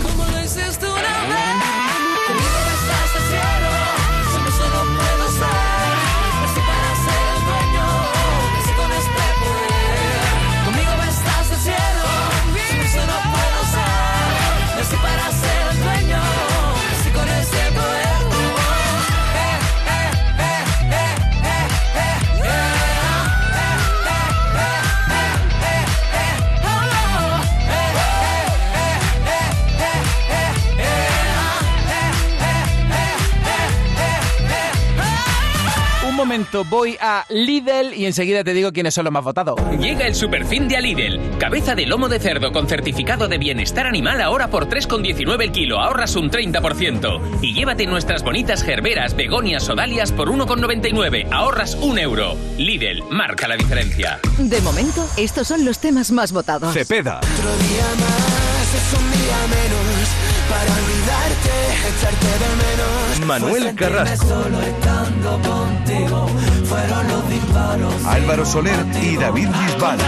Momento, 36.23 36.63
voy 36.63 36.97
a 37.01 37.25
Lidl 37.31 37.95
y 37.95 38.07
enseguida 38.07 38.45
te 38.45 38.55
digo 38.55 38.71
quiénes 38.73 38.95
son 38.95 39.07
los 39.07 39.13
más 39.13 39.25
votados. 39.25 39.61
Llega 39.81 40.07
el 40.07 40.15
superfin 40.15 40.69
de 40.69 40.81
Lidl. 40.81 41.37
Cabeza 41.39 41.75
de 41.75 41.85
lomo 41.85 42.09
de 42.09 42.21
cerdo 42.21 42.53
con 42.53 42.69
certificado 42.69 43.27
de 43.27 43.39
bienestar 43.39 43.89
animal 43.89 44.21
ahora 44.21 44.47
por 44.49 44.69
3,19 44.69 45.43
el 45.43 45.51
kilo. 45.51 45.81
Ahorras 45.81 46.15
un 46.15 46.31
30%. 46.31 47.41
Y 47.43 47.55
llévate 47.55 47.87
nuestras 47.87 48.23
bonitas 48.23 48.63
gerberas, 48.63 49.17
begonias 49.17 49.69
o 49.69 49.75
dalias 49.75 50.13
por 50.13 50.31
1,99. 50.31 51.27
Ahorras 51.33 51.75
un 51.75 51.99
euro. 51.99 52.37
Lidl, 52.57 53.03
marca 53.11 53.49
la 53.49 53.57
diferencia. 53.57 54.21
De 54.39 54.61
momento, 54.61 55.05
estos 55.17 55.49
son 55.49 55.65
los 55.65 55.81
temas 55.81 56.13
más 56.13 56.31
votados. 56.31 56.73
Cepeda. 56.73 57.19
Otro 57.19 57.51
día 57.67 57.87
más 57.99 58.75
es 58.77 58.97
un 58.97 59.11
día 59.11 59.39
menos 59.49 60.22
para 60.53 60.71
olvidarte, 60.81 61.55
echarte 61.89 62.33
de 62.43 62.51
menos. 62.65 63.27
Manuel 63.27 63.75
Carrasco. 63.75 64.27
solo 64.27 64.61
estando 64.63 65.31
contigo. 65.51 66.27
Fueron 66.69 67.09
los 67.09 67.29
disparos. 67.29 67.95
Álvaro 68.07 68.45
Soler 68.45 68.87
y 69.03 69.17
David 69.17 69.49
Bisbal. 69.49 69.99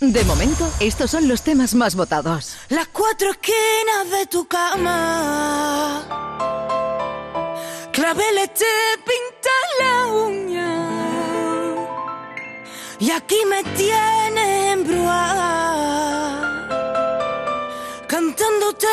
De 0.00 0.24
momento, 0.24 0.70
estos 0.80 1.10
son 1.10 1.28
los 1.28 1.42
temas 1.42 1.74
más 1.74 1.94
votados. 1.96 2.56
Las 2.68 2.88
cuatro 2.88 3.30
esquinas 3.30 4.10
de 4.10 4.26
tu 4.26 4.46
cama. 4.46 6.02
Claveles 7.92 8.54
te 8.54 8.64
pintan 9.04 9.64
la 9.80 10.06
uña. 10.12 10.43
Y 13.00 13.10
aquí 13.10 13.36
me 13.48 13.62
tienes 13.76 14.72
embrujada. 14.72 15.44
Cantándote 18.06 18.86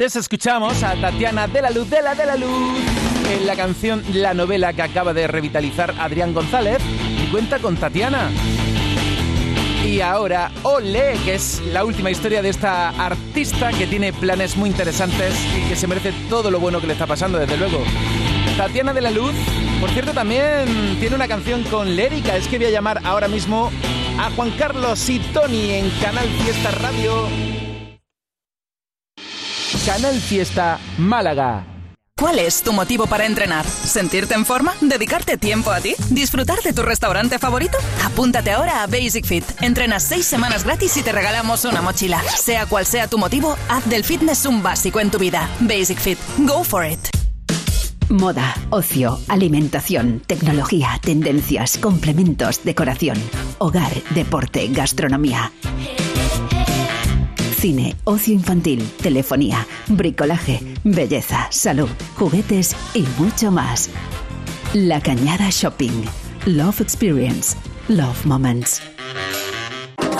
Antes 0.00 0.16
escuchamos 0.16 0.82
a 0.82 0.94
Tatiana 0.98 1.46
de 1.46 1.60
la 1.60 1.68
Luz 1.68 1.90
de 1.90 2.00
la 2.00 2.14
de 2.14 2.24
la 2.24 2.34
Luz 2.34 2.78
en 3.30 3.46
la 3.46 3.54
canción 3.54 4.02
La 4.14 4.32
novela 4.32 4.72
que 4.72 4.80
acaba 4.80 5.12
de 5.12 5.26
revitalizar 5.26 5.94
Adrián 5.98 6.32
González 6.32 6.78
y 7.22 7.30
cuenta 7.30 7.58
con 7.58 7.76
Tatiana. 7.76 8.30
Y 9.84 10.00
ahora 10.00 10.52
Ole, 10.62 11.18
que 11.26 11.34
es 11.34 11.60
la 11.74 11.84
última 11.84 12.10
historia 12.10 12.40
de 12.40 12.48
esta 12.48 12.88
artista 12.88 13.72
que 13.72 13.86
tiene 13.86 14.14
planes 14.14 14.56
muy 14.56 14.70
interesantes 14.70 15.34
y 15.54 15.68
que 15.68 15.76
se 15.76 15.86
merece 15.86 16.14
todo 16.30 16.50
lo 16.50 16.60
bueno 16.60 16.80
que 16.80 16.86
le 16.86 16.94
está 16.94 17.06
pasando, 17.06 17.38
desde 17.38 17.58
luego. 17.58 17.84
Tatiana 18.56 18.94
de 18.94 19.02
la 19.02 19.10
Luz, 19.10 19.34
por 19.82 19.90
cierto, 19.90 20.14
también 20.14 20.96
tiene 20.98 21.14
una 21.14 21.28
canción 21.28 21.62
con 21.64 21.94
Lérica. 21.94 22.38
Es 22.38 22.48
que 22.48 22.56
voy 22.56 22.68
a 22.68 22.70
llamar 22.70 23.02
ahora 23.04 23.28
mismo 23.28 23.70
a 24.18 24.30
Juan 24.30 24.50
Carlos 24.52 25.06
y 25.10 25.18
Tony 25.18 25.72
en 25.72 25.90
Canal 26.00 26.26
Fiesta 26.42 26.70
Radio. 26.70 27.49
Canal 29.90 30.20
Fiesta 30.20 30.78
Málaga. 30.98 31.66
¿Cuál 32.16 32.38
es 32.38 32.62
tu 32.62 32.72
motivo 32.72 33.08
para 33.08 33.26
entrenar? 33.26 33.66
¿Sentirte 33.66 34.34
en 34.34 34.46
forma? 34.46 34.72
¿Dedicarte 34.80 35.36
tiempo 35.36 35.72
a 35.72 35.80
ti? 35.80 35.96
¿Disfrutar 36.10 36.62
de 36.62 36.72
tu 36.72 36.82
restaurante 36.82 37.40
favorito? 37.40 37.76
Apúntate 38.04 38.52
ahora 38.52 38.84
a 38.84 38.86
Basic 38.86 39.24
Fit. 39.24 39.44
Entrenas 39.60 40.04
seis 40.04 40.26
semanas 40.26 40.62
gratis 40.62 40.96
y 40.96 41.02
te 41.02 41.10
regalamos 41.10 41.64
una 41.64 41.82
mochila. 41.82 42.22
Sea 42.22 42.66
cual 42.66 42.86
sea 42.86 43.08
tu 43.08 43.18
motivo, 43.18 43.56
haz 43.68 43.84
del 43.88 44.04
fitness 44.04 44.46
un 44.46 44.62
básico 44.62 45.00
en 45.00 45.10
tu 45.10 45.18
vida. 45.18 45.50
Basic 45.58 45.98
Fit. 45.98 46.18
Go 46.38 46.62
for 46.62 46.86
it. 46.86 47.00
Moda, 48.08 48.54
ocio, 48.70 49.18
alimentación, 49.26 50.22
tecnología, 50.24 51.00
tendencias, 51.02 51.78
complementos, 51.78 52.62
decoración, 52.62 53.18
hogar, 53.58 53.92
deporte, 54.14 54.68
gastronomía. 54.68 55.50
Cine, 57.60 57.94
ocio 58.04 58.32
infantil, 58.32 58.82
telefonía, 59.02 59.66
bricolaje, 59.86 60.60
belleza, 60.82 61.46
salud, 61.50 61.90
juguetes 62.16 62.74
y 62.94 63.04
mucho 63.18 63.50
más. 63.50 63.90
La 64.72 64.98
Cañada 65.02 65.50
Shopping. 65.50 66.06
Love 66.46 66.80
Experience. 66.80 67.54
Love 67.88 68.24
Moments. 68.24 68.80
Todo 69.98 70.16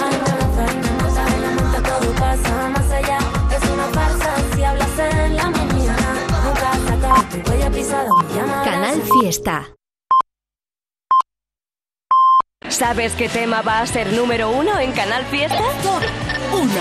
pasa 2.19 2.69
más 2.69 2.91
allá, 2.91 3.19
es 3.57 3.71
una 3.71 3.87
farsa 3.87 4.37
si 4.55 4.63
hablas 4.63 4.99
en 4.99 5.37
la 5.37 5.49
mañana. 5.51 6.15
Nunca 6.45 6.75
saca 6.89 7.27
tu 7.31 7.39
huella 7.51 7.71
pisada, 7.71 8.11
me 8.23 8.35
llamarás. 8.35 8.69
Canal 8.69 9.01
Fiesta. 9.19 9.75
¿Sabes 12.71 13.15
qué 13.15 13.29
tema 13.29 13.63
va 13.63 13.81
a 13.81 13.87
ser 13.87 14.13
número 14.13 14.51
uno 14.51 14.79
en 14.79 14.93
Canal 14.93 15.25
Fiesta? 15.27 15.59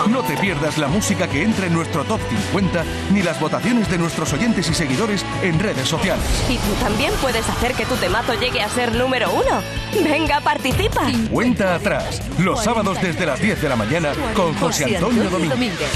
No 0.10 0.22
te 0.24 0.36
pierdas 0.36 0.78
la 0.78 0.88
música 0.88 1.28
que 1.28 1.42
entra 1.42 1.68
en 1.68 1.74
nuestro 1.74 2.04
top 2.04 2.20
50 2.30 2.84
ni 3.12 3.22
las 3.22 3.40
votaciones 3.40 3.90
de 3.90 3.98
nuestros 3.98 4.34
oyentes 4.34 4.70
y 4.70 4.74
seguidores 4.74 5.26
en 5.42 5.58
redes 5.58 5.88
sociales. 5.88 6.26
Y 6.50 6.58
tú 6.58 6.74
también 6.82 7.14
puedes 7.22 7.48
hacer 7.48 7.74
que 7.76 7.86
tu 7.86 7.96
temazo 7.96 8.34
llegue 8.34 8.62
a 8.62 8.70
ser 8.70 8.94
número 8.94 9.32
uno. 9.32 9.62
Venga, 10.04 10.42
participa. 10.42 11.02
Cuenta 11.32 11.76
atrás, 11.76 12.22
los 12.40 12.62
sábados 12.62 13.02
desde 13.02 13.26
las 13.26 13.40
10 13.40 13.62
de 13.62 13.70
la 13.70 13.76
mañana 13.78 14.12
con 14.36 14.54
José 14.56 14.96
Antonio 14.98 15.30
Domínguez. 15.30 15.90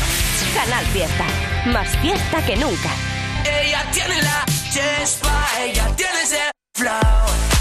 Canal 0.55 0.85
Fiesta. 0.87 1.25
Más 1.65 1.89
fiesta 1.97 2.45
que 2.45 2.55
nunca. 2.55 2.89
Ella 3.45 3.83
tiene 3.91 4.21
la 4.21 4.45
chispa, 4.45 5.45
ella 5.61 5.87
tiene 5.95 6.21
ese 6.23 6.51
flow. 6.73 7.52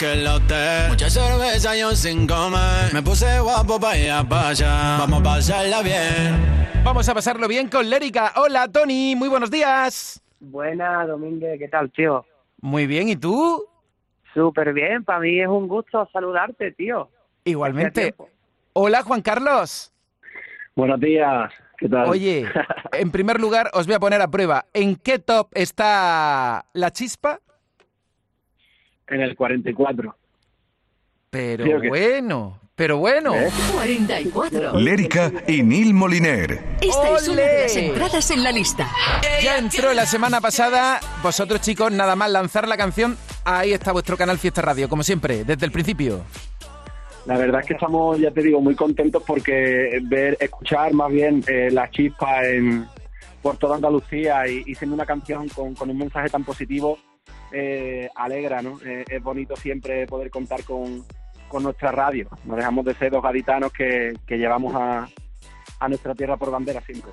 En 0.00 0.10
aquel 0.10 0.26
hotel 0.26 0.88
Mucha 0.90 1.10
cerveza 1.10 1.76
y 1.76 1.82
un 1.82 1.96
sin 1.96 2.26
comer 2.26 2.92
Me 2.92 3.02
puse 3.02 3.40
guapo 3.40 3.80
pa' 3.80 3.96
ir 3.96 4.12
pa' 4.28 4.48
allá 4.48 4.96
Vamos 4.98 5.20
a 5.20 5.22
pasarla 5.22 5.82
bien 5.82 6.58
Vamos 6.84 7.08
a 7.08 7.12
pasarlo 7.12 7.48
bien 7.48 7.68
con 7.68 7.90
Lérica. 7.90 8.32
Hola, 8.36 8.66
Tony. 8.68 9.14
Muy 9.14 9.28
buenos 9.28 9.50
días. 9.50 10.22
Buena, 10.40 11.04
Domínguez, 11.06 11.58
¿qué 11.58 11.68
tal, 11.68 11.90
tío? 11.90 12.24
Muy 12.62 12.86
bien, 12.86 13.08
¿y 13.08 13.16
tú? 13.16 13.62
Súper 14.32 14.72
bien, 14.72 15.04
para 15.04 15.18
mí 15.18 15.38
es 15.38 15.48
un 15.48 15.68
gusto 15.68 16.08
saludarte, 16.12 16.72
tío. 16.72 17.10
Igualmente. 17.44 18.14
Hola, 18.72 19.02
Juan 19.02 19.20
Carlos. 19.20 19.92
Buenos 20.76 21.00
días, 21.00 21.52
¿qué 21.76 21.88
tal? 21.88 22.08
Oye, 22.08 22.46
en 22.92 23.10
primer 23.10 23.38
lugar 23.38 23.70
os 23.74 23.86
voy 23.86 23.96
a 23.96 24.00
poner 24.00 24.22
a 24.22 24.30
prueba. 24.30 24.64
¿En 24.72 24.96
qué 24.96 25.18
top 25.18 25.48
está 25.52 26.64
la 26.72 26.90
chispa? 26.90 27.40
En 29.08 29.20
el 29.20 29.36
44. 29.36 30.16
Pero 31.30 31.80
bueno, 31.88 32.58
pero 32.74 32.98
bueno. 32.98 33.32
44. 33.74 34.78
Lérica 34.78 35.32
y 35.46 35.62
Neil 35.62 35.92
Moliner. 35.94 36.76
Esta 36.80 37.16
es 37.16 37.28
una 37.28 37.42
de 37.42 37.62
las 37.62 37.76
¡Ole! 37.76 37.86
entradas 37.86 38.30
en 38.30 38.42
la 38.42 38.52
lista. 38.52 38.88
Ya 39.42 39.58
entró 39.58 39.92
la 39.92 40.06
semana 40.06 40.40
pasada. 40.40 41.00
Vosotros, 41.22 41.60
chicos, 41.60 41.90
nada 41.92 42.16
más 42.16 42.30
lanzar 42.30 42.68
la 42.68 42.76
canción. 42.76 43.16
Ahí 43.44 43.72
está 43.72 43.92
vuestro 43.92 44.16
canal 44.16 44.38
Fiesta 44.38 44.62
Radio, 44.62 44.88
como 44.88 45.02
siempre, 45.02 45.44
desde 45.44 45.66
el 45.66 45.72
principio. 45.72 46.22
La 47.26 47.36
verdad 47.36 47.60
es 47.60 47.66
que 47.66 47.74
estamos, 47.74 48.18
ya 48.18 48.30
te 48.30 48.42
digo, 48.42 48.60
muy 48.60 48.74
contentos 48.74 49.22
porque 49.26 50.00
ver, 50.04 50.36
escuchar 50.40 50.94
más 50.94 51.10
bien 51.12 51.44
eh, 51.46 51.68
la 51.70 51.90
chispa 51.90 52.46
en, 52.46 52.86
por 53.42 53.58
toda 53.58 53.76
Andalucía 53.76 54.48
y, 54.48 54.62
y 54.64 54.74
siendo 54.74 54.94
una 54.94 55.04
canción 55.04 55.46
con, 55.48 55.74
con 55.74 55.90
un 55.90 55.98
mensaje 55.98 56.30
tan 56.30 56.44
positivo, 56.44 56.98
eh, 57.52 58.08
alegra, 58.14 58.62
¿no? 58.62 58.78
Eh, 58.84 59.04
es 59.08 59.22
bonito 59.22 59.56
siempre 59.56 60.06
poder 60.06 60.30
contar 60.30 60.64
con, 60.64 61.04
con 61.48 61.62
nuestra 61.62 61.92
radio. 61.92 62.28
No 62.44 62.56
dejamos 62.56 62.84
de 62.84 62.94
ser 62.94 63.12
dos 63.12 63.22
gaditanos 63.22 63.72
que, 63.72 64.14
que 64.26 64.36
llevamos 64.38 64.74
a, 64.74 65.08
a 65.80 65.88
nuestra 65.88 66.14
tierra 66.14 66.36
por 66.36 66.50
bandera 66.50 66.80
siempre. 66.80 67.10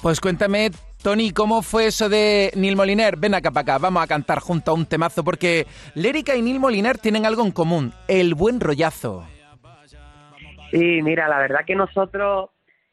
Pues 0.00 0.20
cuéntame, 0.20 0.70
Tony, 1.02 1.32
¿cómo 1.32 1.60
fue 1.60 1.86
eso 1.86 2.08
de 2.08 2.52
Neil 2.54 2.76
Moliner? 2.76 3.16
Ven 3.16 3.34
acá 3.34 3.50
para 3.50 3.62
acá, 3.62 3.78
vamos 3.78 4.02
a 4.02 4.06
cantar 4.06 4.38
junto 4.38 4.70
a 4.70 4.74
un 4.74 4.86
temazo, 4.86 5.24
porque 5.24 5.66
Lérica 5.94 6.36
y 6.36 6.42
Neil 6.42 6.60
Moliner 6.60 6.98
tienen 6.98 7.26
algo 7.26 7.44
en 7.44 7.50
común, 7.50 7.92
el 8.06 8.36
buen 8.36 8.60
rollazo. 8.60 9.26
Sí, 10.70 11.02
mira, 11.02 11.26
la 11.28 11.38
verdad 11.38 11.60
que 11.66 11.74
nosotros 11.74 12.50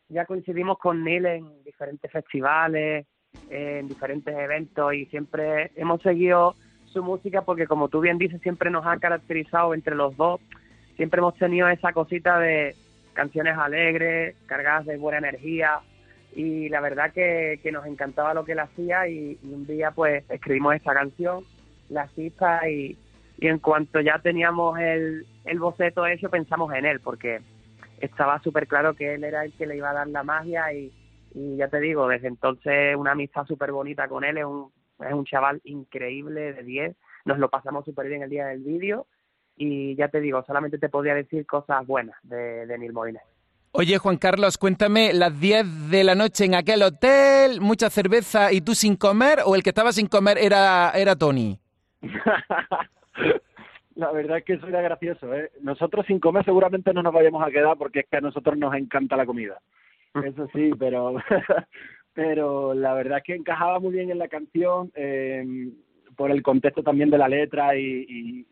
ya 0.10 0.26
coincidimos 0.26 0.80
con 0.80 1.04
Neil 1.04 1.26
en 1.28 1.64
diferentes 1.64 2.12
festivales, 2.12 3.06
en 3.50 3.88
diferentes 3.88 4.36
eventos 4.36 4.94
y 4.94 5.06
siempre 5.06 5.72
hemos 5.76 6.02
seguido 6.02 6.56
su 6.86 7.04
música 7.04 7.42
porque 7.42 7.68
como 7.68 7.90
tú 7.90 8.00
bien 8.00 8.18
dices, 8.18 8.42
siempre 8.42 8.70
nos 8.70 8.86
ha 8.86 8.98
caracterizado 8.98 9.74
entre 9.74 9.96
los 9.96 10.16
dos, 10.16 10.40
siempre 10.96 11.20
hemos 11.20 11.36
tenido 11.36 11.68
esa 11.68 11.94
cosita 11.94 12.40
de 12.40 12.76
canciones 13.14 13.58
alegres, 13.58 14.36
cargadas 14.46 14.86
de 14.86 14.98
buena 14.98 15.18
energía. 15.18 15.80
Y 16.36 16.70
la 16.70 16.82
verdad 16.82 17.12
que, 17.14 17.60
que 17.64 17.72
nos 17.72 17.86
encantaba 17.86 18.34
lo 18.34 18.46
que 18.46 18.52
él 18.52 18.60
hacía 18.60 19.08
y, 19.08 19.38
un 19.44 19.66
día 19.66 19.92
pues 19.92 20.24
escribimos 20.30 20.76
esta 20.76 20.94
canción, 20.94 21.44
La 21.90 22.08
Chispa 22.14 22.68
y, 22.70 22.98
y 23.38 23.48
en 23.48 23.60
cuanto 23.60 24.02
ya 24.02 24.20
teníamos 24.20 24.78
el, 24.80 25.26
el 25.46 25.60
boceto 25.60 26.06
hecho 26.06 26.30
pensamos 26.30 26.74
en 26.74 26.86
él 26.86 27.00
porque 27.00 27.40
estaba 28.00 28.40
súper 28.42 28.68
claro 28.68 28.94
que 28.96 29.14
él 29.14 29.24
era 29.24 29.46
el 29.46 29.54
que 29.54 29.66
le 29.66 29.78
iba 29.78 29.92
a 29.92 29.94
dar 29.94 30.08
la 30.08 30.24
magia 30.24 30.74
y, 30.74 30.92
y 31.36 31.58
ya 31.58 31.68
te 31.68 31.82
digo, 31.82 32.08
desde 32.08 32.30
entonces 32.30 32.96
una 32.96 33.12
amistad 33.12 33.46
súper 33.46 33.74
bonita 33.74 34.08
con 34.08 34.24
él, 34.24 34.38
es 34.38 34.46
un, 34.46 34.72
es 35.06 35.14
un 35.14 35.26
chaval 35.26 35.60
increíble 35.66 36.54
de 36.54 36.64
10, 36.64 36.96
nos 37.26 37.38
lo 37.40 37.50
pasamos 37.50 37.84
súper 37.84 38.08
bien 38.08 38.24
el 38.24 38.30
día 38.30 38.48
del 38.48 38.64
vídeo 38.64 39.06
y 39.58 39.96
ya 39.96 40.08
te 40.08 40.22
digo, 40.22 40.44
solamente 40.48 40.78
te 40.78 40.88
podría 40.88 41.14
decir 41.14 41.46
cosas 41.46 41.86
buenas 41.86 42.16
de, 42.24 42.66
de 42.66 42.78
Neil 42.78 42.94
Moliner. 42.94 43.22
Oye, 43.74 43.98
Juan 43.98 44.16
Carlos, 44.16 44.58
cuéntame, 44.58 45.12
las 45.14 45.38
10 45.38 45.90
de 45.92 46.06
la 46.06 46.16
noche 46.16 46.46
en 46.46 46.56
aquel 46.56 46.82
hotel, 46.82 47.60
mucha 47.60 47.90
cerveza 47.90 48.54
y 48.54 48.62
tú 48.62 48.74
sin 48.74 48.96
comer, 48.96 49.40
o 49.46 49.56
el 49.56 49.64
que 49.64 49.72
estaba 49.72 49.92
sin 49.92 50.08
comer 50.08 50.38
era, 50.38 50.92
era 50.92 51.18
Tony? 51.18 51.60
La 53.96 54.12
verdad 54.12 54.38
es 54.38 54.46
que 54.46 54.54
eso 54.54 54.68
era 54.68 54.82
gracioso, 54.82 55.34
¿eh? 55.34 55.52
Nosotros 55.62 56.06
sin 56.06 56.20
comer 56.20 56.46
seguramente 56.46 56.94
no 56.94 57.04
nos 57.04 57.14
vayamos 57.14 57.46
a 57.46 57.52
quedar 57.52 57.78
porque 57.78 58.00
es 58.02 58.06
que 58.10 58.18
a 58.18 58.22
nosotros 58.22 58.58
nos 58.58 58.74
encanta 58.76 59.18
la 59.18 59.26
comida. 59.26 59.60
Eso 60.24 60.48
sí, 60.54 60.72
pero 60.80 61.16
pero 62.14 62.74
la 62.74 62.94
verdad 62.94 63.18
es 63.20 63.24
que 63.24 63.36
encajaba 63.36 63.80
muy 63.80 63.94
bien 63.94 64.10
en 64.12 64.20
la 64.20 64.28
canción 64.28 64.92
eh, 64.96 65.70
por 66.16 66.32
el 66.32 66.42
contexto 66.42 66.82
también 66.84 67.10
de 67.10 67.18
la 67.18 67.28
letra 67.28 67.76
y, 67.76 68.06
y 68.08 68.46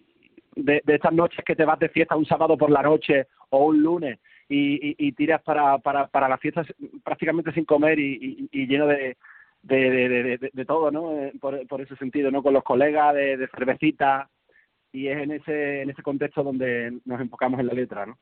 de, 0.55 0.81
de 0.85 0.95
estas 0.95 1.13
noches 1.13 1.43
que 1.45 1.55
te 1.55 1.63
vas 1.65 1.79
de 1.79 1.89
fiesta 1.89 2.15
un 2.15 2.25
sábado 2.25 2.57
por 2.57 2.69
la 2.69 2.81
noche 2.81 3.27
o 3.49 3.65
un 3.67 3.81
lunes 3.81 4.19
y, 4.49 4.95
y, 4.97 5.11
tiras 5.13 5.41
para, 5.41 5.77
para, 5.79 6.07
para 6.07 6.27
la 6.27 6.37
fiesta 6.37 6.63
prácticamente 7.03 7.51
sin 7.53 7.63
comer 7.65 7.97
y, 7.97 8.47
y- 8.51 8.67
lleno 8.67 8.85
de, 8.87 9.15
de, 9.61 9.75
de, 9.89 10.09
de- 10.09 10.37
de- 10.37 10.49
de 10.53 10.65
todo, 10.65 10.91
¿no? 10.91 11.17
Eh, 11.17 11.31
Por, 11.39 11.65
por 11.67 11.81
ese 11.81 11.95
sentido, 11.95 12.29
¿no? 12.29 12.43
Con 12.43 12.53
los 12.53 12.63
colegas, 12.63 13.15
de, 13.15 13.37
de 13.37 13.47
cervecita 13.47 14.29
y 14.91 15.07
es 15.07 15.17
en 15.17 15.31
ese, 15.31 15.81
en 15.83 15.89
ese 15.89 16.03
contexto 16.03 16.43
donde 16.43 16.99
nos 17.05 17.21
enfocamos 17.21 17.59
en 17.61 17.67
la 17.67 17.73
letra, 17.73 18.05
¿no? 18.05 18.17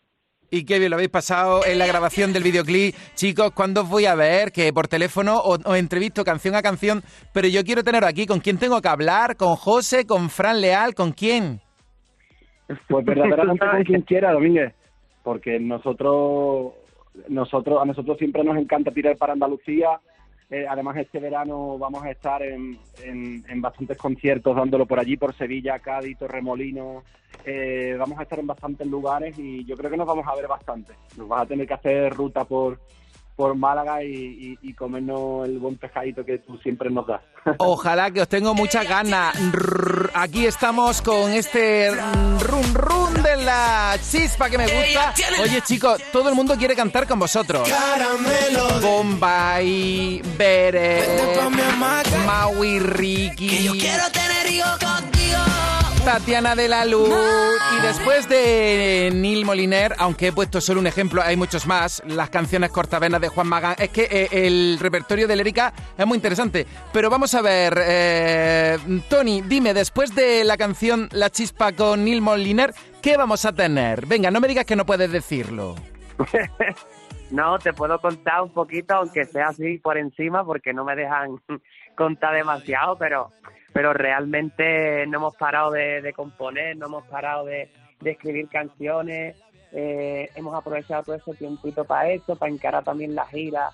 Y 0.53 0.65
qué 0.65 0.79
bien 0.79 0.89
lo 0.89 0.97
habéis 0.97 1.09
pasado 1.09 1.61
en 1.65 1.79
la 1.79 1.87
grabación 1.87 2.33
del 2.33 2.43
videoclip. 2.43 2.93
Chicos, 3.15 3.51
¿cuándo 3.51 3.83
os 3.83 3.89
voy 3.89 4.03
a 4.03 4.15
ver? 4.15 4.51
Que 4.51 4.73
por 4.73 4.89
teléfono 4.89 5.39
os, 5.39 5.59
entrevisto 5.77 6.25
canción 6.25 6.55
a 6.55 6.61
canción, 6.61 7.03
pero 7.33 7.47
yo 7.47 7.63
quiero 7.63 7.85
tener 7.85 8.03
aquí. 8.03 8.25
¿Con 8.25 8.41
quién 8.41 8.57
tengo 8.57 8.81
que 8.81 8.89
hablar? 8.89 9.37
¿Con 9.37 9.55
José? 9.55 10.05
¿Con 10.05 10.29
Fran 10.29 10.59
Leal? 10.59 10.93
¿Con 10.93 11.13
quién? 11.13 11.61
Pues 12.89 13.05
verdaderamente 13.05 13.65
con 13.65 13.83
quien 13.85 14.01
quiera, 14.01 14.33
Domínguez, 14.33 14.73
porque 15.23 15.57
nosotros, 15.57 16.73
nosotros, 17.29 17.81
a 17.81 17.85
nosotros 17.85 18.17
siempre 18.17 18.43
nos 18.43 18.57
encanta 18.57 18.91
tirar 18.91 19.15
para 19.15 19.31
Andalucía. 19.31 20.01
Eh, 20.51 20.65
además, 20.67 20.97
este 20.97 21.19
verano 21.19 21.77
vamos 21.77 22.03
a 22.03 22.11
estar 22.11 22.43
en, 22.43 22.77
en, 23.01 23.61
bastantes 23.61 23.97
conciertos 23.97 24.53
dándolo 24.53 24.85
por 24.85 24.99
allí, 24.99 25.15
por 25.15 25.33
Sevilla, 25.33 25.79
Cádiz, 25.79 26.17
Torremolino. 26.17 27.03
Eh, 27.45 27.95
vamos 27.97 28.19
a 28.19 28.23
estar 28.23 28.37
en 28.37 28.47
bastantes 28.47 28.85
lugares 28.85 29.39
y 29.39 29.63
yo 29.63 29.77
creo 29.77 29.89
que 29.89 29.95
nos 29.95 30.05
vamos 30.05 30.27
a 30.27 30.35
ver 30.35 30.49
bastante. 30.49 30.91
Nos 31.17 31.29
vas 31.29 31.43
a 31.43 31.45
tener 31.45 31.65
que 31.65 31.73
hacer 31.73 32.13
ruta 32.13 32.43
por 32.43 32.81
por 33.41 33.55
Málaga 33.55 34.03
y, 34.03 34.07
y- 34.61 34.69
y 34.69 34.73
comernos 34.75 35.47
el 35.47 35.57
buen 35.57 35.75
pescadito 35.75 36.23
que 36.23 36.37
tú 36.37 36.57
siempre 36.59 36.91
nos 36.91 37.07
das. 37.07 37.21
Ojalá 37.57 38.11
que 38.11 38.21
os 38.21 38.27
tengo 38.27 38.53
muchas 38.53 38.87
ganas. 38.87 39.35
Rrr, 39.51 40.11
Aquí 40.13 40.45
estamos 40.45 41.01
con 41.01 41.31
este 41.31 41.89
run 41.89 42.73
run 42.75 43.13
de 43.23 43.37
la 43.37 43.95
chispa 44.11 44.47
que 44.47 44.59
me 44.59 44.65
gusta. 44.65 45.13
Oye 45.41 45.61
chicos, 45.61 45.99
todo 46.11 46.29
el 46.29 46.35
mundo 46.35 46.55
quiere 46.55 46.75
cantar 46.75 47.07
con 47.07 47.17
vosotros. 47.17 47.67
Bombay, 48.81 50.21
Bere, 50.37 51.03
Maui, 52.27 52.77
Ricky. 52.79 53.47
tener 54.11 54.51
hijos 54.51 54.77
contigo. 54.77 55.39
Tatiana 56.05 56.55
de 56.55 56.67
la 56.67 56.85
Luz. 56.85 57.09
Y 57.77 57.81
después 57.81 58.27
de 58.27 59.11
Neil 59.13 59.45
Moliner, 59.45 59.93
aunque 59.99 60.27
he 60.27 60.31
puesto 60.31 60.59
solo 60.59 60.79
un 60.79 60.87
ejemplo, 60.87 61.21
hay 61.21 61.35
muchos 61.35 61.67
más. 61.67 62.01
Las 62.05 62.29
canciones 62.29 62.71
cortavenas 62.71 63.21
de 63.21 63.27
Juan 63.27 63.47
Magán. 63.47 63.75
Es 63.77 63.89
que 63.89 64.07
eh, 64.09 64.27
el 64.31 64.77
repertorio 64.79 65.27
de 65.27 65.35
Lérica 65.35 65.73
es 65.97 66.05
muy 66.05 66.15
interesante. 66.15 66.65
Pero 66.91 67.09
vamos 67.09 67.35
a 67.35 67.41
ver, 67.41 67.79
eh, 67.85 68.77
Tony, 69.09 69.41
dime, 69.41 69.73
después 69.73 70.15
de 70.15 70.43
la 70.43 70.57
canción 70.57 71.07
La 71.11 71.29
Chispa 71.29 71.73
con 71.73 72.03
Neil 72.03 72.21
Moliner, 72.21 72.73
¿qué 73.01 73.17
vamos 73.17 73.45
a 73.45 73.53
tener? 73.53 74.05
Venga, 74.05 74.31
no 74.31 74.39
me 74.39 74.47
digas 74.47 74.65
que 74.65 74.75
no 74.75 74.85
puedes 74.85 75.11
decirlo. 75.11 75.75
No, 77.31 77.57
te 77.59 77.71
puedo 77.71 77.97
contar 78.01 78.41
un 78.41 78.49
poquito, 78.49 78.93
aunque 78.93 79.23
sea 79.23 79.47
así 79.47 79.77
por 79.77 79.97
encima, 79.97 80.43
porque 80.43 80.73
no 80.73 80.83
me 80.83 80.97
dejan 80.97 81.41
contar 81.95 82.35
demasiado, 82.35 82.97
pero 82.97 83.29
pero 83.73 83.93
realmente 83.93 85.05
no 85.07 85.17
hemos 85.19 85.35
parado 85.35 85.71
de, 85.71 86.01
de 86.01 86.13
componer, 86.13 86.77
no 86.77 86.87
hemos 86.87 87.05
parado 87.07 87.45
de, 87.45 87.69
de 88.01 88.11
escribir 88.11 88.47
canciones, 88.49 89.41
eh, 89.71 90.29
hemos 90.35 90.53
aprovechado 90.55 91.03
todo 91.03 91.15
ese 91.15 91.33
tiempito 91.33 91.85
para 91.85 92.09
eso, 92.11 92.35
para 92.35 92.51
encarar 92.51 92.83
también 92.83 93.15
la 93.15 93.25
gira 93.27 93.69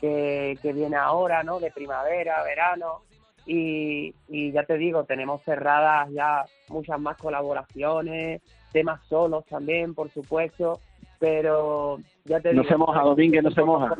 que, 0.00 0.56
que 0.62 0.72
viene 0.72 0.96
ahora, 0.96 1.42
¿no? 1.42 1.58
De 1.58 1.70
primavera, 1.70 2.42
verano, 2.44 3.02
y, 3.46 4.14
y 4.28 4.52
ya 4.52 4.62
te 4.64 4.76
digo, 4.76 5.04
tenemos 5.04 5.42
cerradas 5.42 6.08
ya 6.12 6.44
muchas 6.68 7.00
más 7.00 7.16
colaboraciones, 7.16 8.40
temas 8.72 9.04
solos 9.08 9.44
también, 9.46 9.94
por 9.94 10.10
supuesto, 10.10 10.80
pero 11.18 11.98
ya 12.24 12.40
te 12.40 12.52
No 12.52 12.62
digo... 12.62 12.72
se 12.72 12.78
moja, 12.78 13.02
Domínguez, 13.02 13.42
no 13.42 13.50
se 13.50 13.62
moja. 13.62 13.94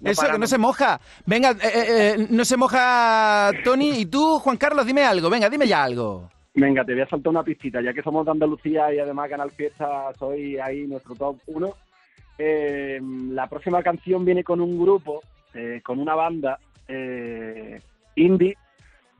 No 0.00 0.10
Eso, 0.10 0.26
que 0.30 0.38
no 0.38 0.46
se 0.46 0.58
moja. 0.58 1.00
Venga, 1.26 1.50
eh, 1.50 1.56
eh, 1.62 1.84
eh, 1.88 2.26
no 2.30 2.44
se 2.44 2.56
moja 2.56 3.50
Tony. 3.64 3.90
Y 4.00 4.06
tú, 4.06 4.38
Juan 4.38 4.56
Carlos, 4.56 4.86
dime 4.86 5.04
algo. 5.04 5.28
Venga, 5.28 5.48
dime 5.48 5.66
ya 5.66 5.84
algo. 5.84 6.28
Venga, 6.54 6.84
te 6.84 6.92
voy 6.92 7.02
a 7.02 7.08
saltar 7.08 7.30
una 7.30 7.44
pistita, 7.44 7.80
ya 7.80 7.92
que 7.92 8.02
somos 8.02 8.24
de 8.24 8.32
Andalucía 8.32 8.92
y 8.92 8.98
además 8.98 9.30
Canal 9.30 9.50
Fiesta 9.52 10.12
soy 10.18 10.58
ahí 10.58 10.86
nuestro 10.86 11.14
top 11.14 11.36
uno. 11.46 11.74
Eh, 12.36 13.00
la 13.30 13.46
próxima 13.48 13.82
canción 13.82 14.24
viene 14.24 14.42
con 14.42 14.60
un 14.60 14.78
grupo, 14.78 15.22
eh, 15.54 15.80
con 15.84 16.00
una 16.00 16.14
banda 16.14 16.58
eh, 16.88 17.80
indie 18.16 18.56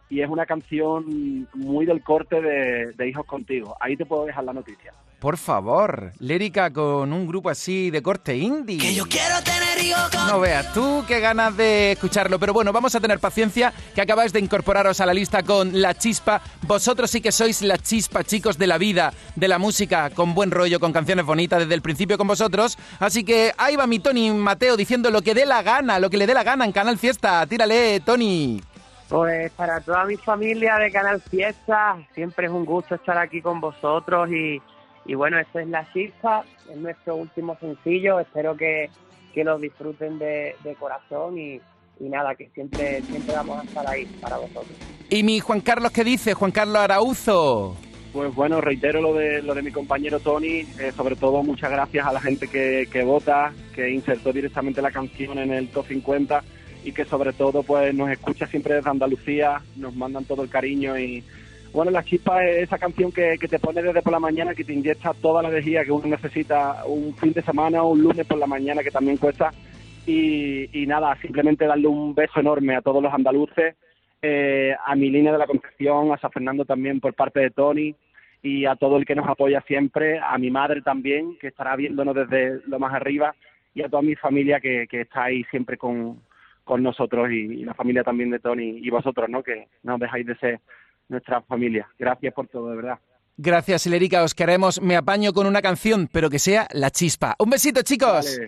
y 0.08 0.20
es 0.20 0.28
una 0.28 0.46
canción 0.46 1.46
muy 1.54 1.86
del 1.86 2.02
corte 2.02 2.40
de, 2.40 2.92
de 2.92 3.08
Hijos 3.08 3.26
Contigo. 3.26 3.76
Ahí 3.80 3.96
te 3.96 4.06
puedo 4.06 4.24
dejar 4.24 4.44
la 4.44 4.52
noticia. 4.52 4.92
Por 5.18 5.36
favor, 5.36 6.12
Lérica 6.20 6.72
con 6.72 7.12
un 7.12 7.26
grupo 7.26 7.50
así 7.50 7.90
de 7.90 8.02
corte 8.02 8.36
indie. 8.36 8.78
Que 8.78 8.94
yo 8.94 9.04
quiero 9.08 9.42
tener 9.42 9.84
hijos 9.84 10.08
con 10.10 10.28
No 10.28 10.38
veas 10.38 10.72
tú 10.72 11.04
qué 11.08 11.18
ganas 11.18 11.56
de 11.56 11.92
escucharlo. 11.92 12.38
Pero 12.38 12.52
bueno, 12.52 12.72
vamos 12.72 12.94
a 12.94 13.00
tener 13.00 13.18
paciencia, 13.18 13.72
que 13.96 14.00
acabáis 14.00 14.32
de 14.32 14.38
incorporaros 14.38 15.00
a 15.00 15.06
la 15.06 15.12
lista 15.12 15.42
con 15.42 15.82
La 15.82 15.94
Chispa. 15.94 16.40
Vosotros 16.62 17.10
sí 17.10 17.20
que 17.20 17.32
sois 17.32 17.62
la 17.62 17.78
chispa, 17.78 18.22
chicos, 18.22 18.58
de 18.58 18.68
la 18.68 18.78
vida, 18.78 19.12
de 19.34 19.48
la 19.48 19.58
música, 19.58 20.10
con 20.10 20.34
buen 20.34 20.52
rollo, 20.52 20.78
con 20.78 20.92
canciones 20.92 21.26
bonitas 21.26 21.60
desde 21.60 21.74
el 21.74 21.82
principio 21.82 22.16
con 22.16 22.28
vosotros. 22.28 22.78
Así 23.00 23.24
que 23.24 23.52
ahí 23.58 23.74
va 23.74 23.88
mi 23.88 23.98
Tony 23.98 24.30
Mateo 24.30 24.76
diciendo 24.76 25.10
lo 25.10 25.22
que 25.22 25.34
dé 25.34 25.46
la 25.46 25.62
gana, 25.62 25.98
lo 25.98 26.10
que 26.10 26.16
le 26.16 26.28
dé 26.28 26.34
la 26.34 26.44
gana 26.44 26.64
en 26.64 26.70
Canal 26.70 26.96
Fiesta. 26.96 27.44
Tírale, 27.46 27.98
Tony. 28.00 28.62
Pues 29.08 29.50
para 29.52 29.80
toda 29.80 30.04
mi 30.04 30.16
familia 30.16 30.76
de 30.76 30.92
Canal 30.92 31.20
Fiesta, 31.20 31.96
siempre 32.14 32.46
es 32.46 32.52
un 32.52 32.64
gusto 32.64 32.94
estar 32.94 33.18
aquí 33.18 33.40
con 33.40 33.60
vosotros 33.60 34.30
y, 34.30 34.60
y 35.08 35.14
bueno, 35.14 35.38
esto 35.38 35.58
es 35.58 35.66
La 35.68 35.90
Chispa, 35.92 36.44
es 36.70 36.76
nuestro 36.76 37.16
último 37.16 37.56
sencillo, 37.58 38.20
espero 38.20 38.56
que, 38.56 38.90
que 39.32 39.42
lo 39.42 39.58
disfruten 39.58 40.18
de, 40.18 40.54
de 40.62 40.74
corazón 40.74 41.38
y, 41.38 41.60
y 41.98 42.08
nada, 42.10 42.34
que 42.34 42.50
siempre, 42.50 43.00
siempre 43.02 43.34
vamos 43.34 43.58
a 43.58 43.62
estar 43.62 43.88
ahí 43.88 44.04
para 44.20 44.36
vosotros. 44.36 44.68
¿Y 45.08 45.22
mi 45.22 45.40
Juan 45.40 45.62
Carlos 45.62 45.92
qué 45.92 46.04
dice? 46.04 46.34
Juan 46.34 46.50
Carlos 46.50 46.76
Arauzo. 46.76 47.74
Pues 48.12 48.34
bueno, 48.34 48.60
reitero 48.60 49.00
lo 49.00 49.14
de, 49.14 49.40
lo 49.40 49.54
de 49.54 49.62
mi 49.62 49.72
compañero 49.72 50.20
Tony, 50.20 50.66
eh, 50.78 50.92
sobre 50.94 51.16
todo 51.16 51.42
muchas 51.42 51.70
gracias 51.70 52.06
a 52.06 52.12
la 52.12 52.20
gente 52.20 52.46
que, 52.46 52.86
que 52.92 53.02
vota, 53.02 53.54
que 53.74 53.90
insertó 53.90 54.30
directamente 54.30 54.82
la 54.82 54.90
canción 54.90 55.38
en 55.38 55.52
el 55.52 55.68
top 55.68 55.86
50 55.86 56.42
y 56.84 56.92
que 56.92 57.06
sobre 57.06 57.32
todo 57.32 57.62
pues 57.62 57.94
nos 57.94 58.10
escucha 58.10 58.46
siempre 58.46 58.74
desde 58.74 58.90
Andalucía, 58.90 59.62
nos 59.76 59.94
mandan 59.94 60.26
todo 60.26 60.42
el 60.42 60.50
cariño 60.50 60.98
y 60.98 61.24
bueno, 61.72 61.90
La 61.90 62.02
Chispa 62.02 62.44
es 62.44 62.64
esa 62.64 62.78
canción 62.78 63.12
que, 63.12 63.36
te 63.38 63.58
pone 63.58 63.82
desde 63.82 64.02
por 64.02 64.12
la 64.12 64.20
mañana, 64.20 64.54
que 64.54 64.64
te 64.64 64.72
inyecta 64.72 65.12
toda 65.14 65.42
la 65.42 65.48
energía 65.50 65.84
que 65.84 65.92
uno 65.92 66.06
necesita 66.06 66.84
un 66.86 67.14
fin 67.16 67.32
de 67.32 67.42
semana 67.42 67.82
o 67.82 67.92
un 67.92 68.02
lunes 68.02 68.26
por 68.26 68.38
la 68.38 68.46
mañana 68.46 68.82
que 68.82 68.90
también 68.90 69.16
cuesta 69.16 69.50
y, 70.06 70.86
nada, 70.86 71.14
simplemente 71.20 71.66
darle 71.66 71.86
un 71.86 72.14
beso 72.14 72.40
enorme 72.40 72.74
a 72.74 72.80
todos 72.80 73.02
los 73.02 73.12
andaluces, 73.12 73.76
eh, 74.22 74.74
a 74.84 74.96
mi 74.96 75.10
línea 75.10 75.32
de 75.32 75.38
la 75.38 75.46
Concepción, 75.46 76.12
a 76.12 76.18
San 76.18 76.32
Fernando 76.32 76.64
también 76.64 76.98
por 77.00 77.14
parte 77.14 77.40
de 77.40 77.50
Tony 77.50 77.94
y 78.42 78.64
a 78.64 78.76
todo 78.76 78.96
el 78.96 79.04
que 79.04 79.14
nos 79.14 79.28
apoya 79.28 79.60
siempre, 79.66 80.18
a 80.18 80.38
mi 80.38 80.50
madre 80.50 80.80
también, 80.80 81.36
que 81.38 81.48
estará 81.48 81.76
viéndonos 81.76 82.14
desde 82.14 82.60
lo 82.66 82.78
más 82.78 82.94
arriba, 82.94 83.34
y 83.74 83.82
a 83.82 83.88
toda 83.88 84.02
mi 84.02 84.14
familia 84.14 84.60
que, 84.60 84.86
que 84.88 85.02
está 85.02 85.24
ahí 85.24 85.44
siempre 85.50 85.76
con, 85.76 86.22
nosotros 86.80 87.30
y, 87.30 87.60
y 87.60 87.64
la 87.64 87.72
familia 87.72 88.04
también 88.04 88.30
de 88.30 88.40
Tony 88.40 88.78
y 88.82 88.90
vosotros, 88.90 89.28
¿no? 89.30 89.42
Que 89.42 89.68
no 89.82 89.96
dejáis 89.96 90.26
de 90.26 90.36
ser 90.36 90.60
nuestra 91.08 91.42
familia. 91.42 91.88
Gracias 91.98 92.32
por 92.34 92.48
todo, 92.48 92.70
de 92.70 92.76
verdad. 92.76 92.98
Gracias, 93.36 93.86
Ilérica. 93.86 94.22
Os 94.22 94.34
queremos. 94.34 94.80
Me 94.80 94.96
apaño 94.96 95.32
con 95.32 95.46
una 95.46 95.62
canción, 95.62 96.08
pero 96.12 96.28
que 96.28 96.38
sea 96.38 96.66
La 96.72 96.90
Chispa. 96.90 97.36
Un 97.38 97.50
besito, 97.50 97.82
chicos. 97.82 98.38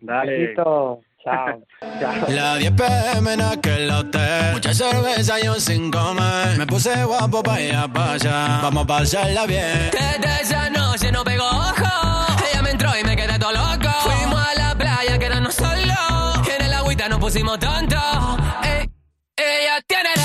Dale. 0.00 0.38
Besito. 0.38 1.00
Chao. 1.24 1.62
La 2.28 2.56
10 2.56 2.72
pm 2.72 3.32
en 3.32 3.40
aquel 3.40 3.90
hotel 3.90 4.52
Mucha 4.52 4.72
cerveza 4.72 5.40
y 5.44 5.48
un 5.48 5.60
sin 5.60 5.90
comer 5.90 6.56
Me 6.56 6.66
puse 6.68 7.04
guapo 7.04 7.42
pa' 7.42 7.60
ir 7.60 7.74
a 7.74 7.88
pasar 7.92 8.62
Vamos 8.62 8.84
a 8.84 8.86
pasarla 8.86 9.44
bien 9.44 9.90
Desde 9.90 10.42
esa 10.42 10.70
noche 10.70 11.10
no 11.10 11.24
pegó 11.24 11.44
ojo. 11.44 12.26
Ella 12.50 12.62
me 12.62 12.70
entró 12.70 12.90
y 12.98 13.04
me 13.04 13.16
quedé 13.16 13.38
todo 13.38 13.52
loco. 13.52 13.88
Fuimos 14.02 14.40
a 14.40 14.54
la 14.54 14.74
playa, 14.76 15.18
quedarnos 15.18 15.54
solos. 15.54 16.48
En 16.56 16.64
el 16.64 16.72
agüita 16.72 17.08
nos 17.08 17.18
pusimos 17.18 17.58
tontos. 17.58 17.98
Ey, 18.62 18.88
ella 19.36 19.80
tiene 19.86 20.15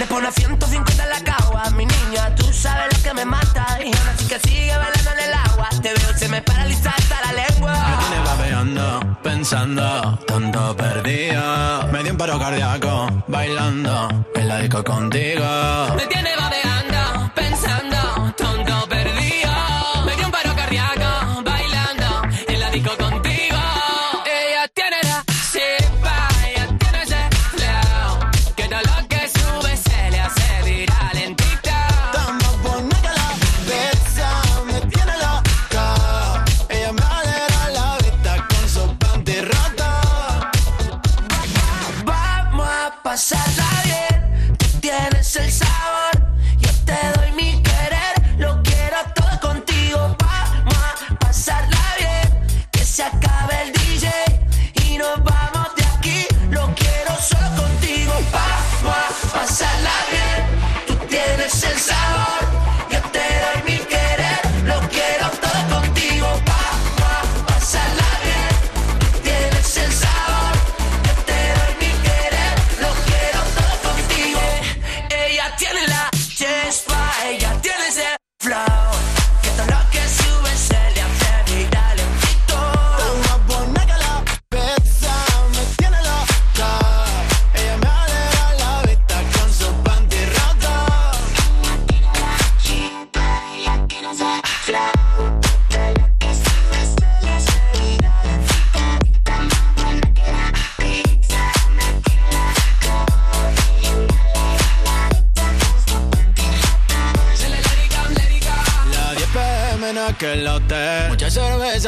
Me 0.00 0.06
pone 0.06 0.32
150 0.32 1.02
en 1.02 1.10
la 1.10 1.20
cagua, 1.22 1.68
mi 1.76 1.84
niña, 1.84 2.34
tú 2.34 2.50
sabes 2.54 2.96
lo 2.96 3.02
que 3.02 3.12
me 3.12 3.26
mata. 3.26 3.78
Y 3.84 3.94
aún 3.94 4.08
así 4.08 4.24
que 4.26 4.40
sigue 4.40 4.74
bailando 4.74 5.10
en 5.10 5.28
el 5.28 5.34
agua. 5.34 5.68
Te 5.82 5.92
veo, 5.92 6.16
se 6.16 6.26
me 6.30 6.40
paraliza 6.40 6.88
hasta 6.88 7.20
la 7.26 7.32
lengua. 7.44 7.74
Me 7.74 7.96
tiene 8.06 8.24
babeando, 8.24 9.18
pensando, 9.22 10.18
tonto 10.26 10.74
perdido 10.76 11.42
Me 11.92 12.02
dio 12.02 12.12
un 12.12 12.18
paro 12.18 12.38
cardíaco, 12.38 13.08
bailando 13.26 14.24
En 14.34 14.48
la 14.48 14.58
disco 14.58 14.82
contigo 14.84 15.44
Me 15.96 16.06
tiene 16.06 16.34
babeando, 16.36 16.59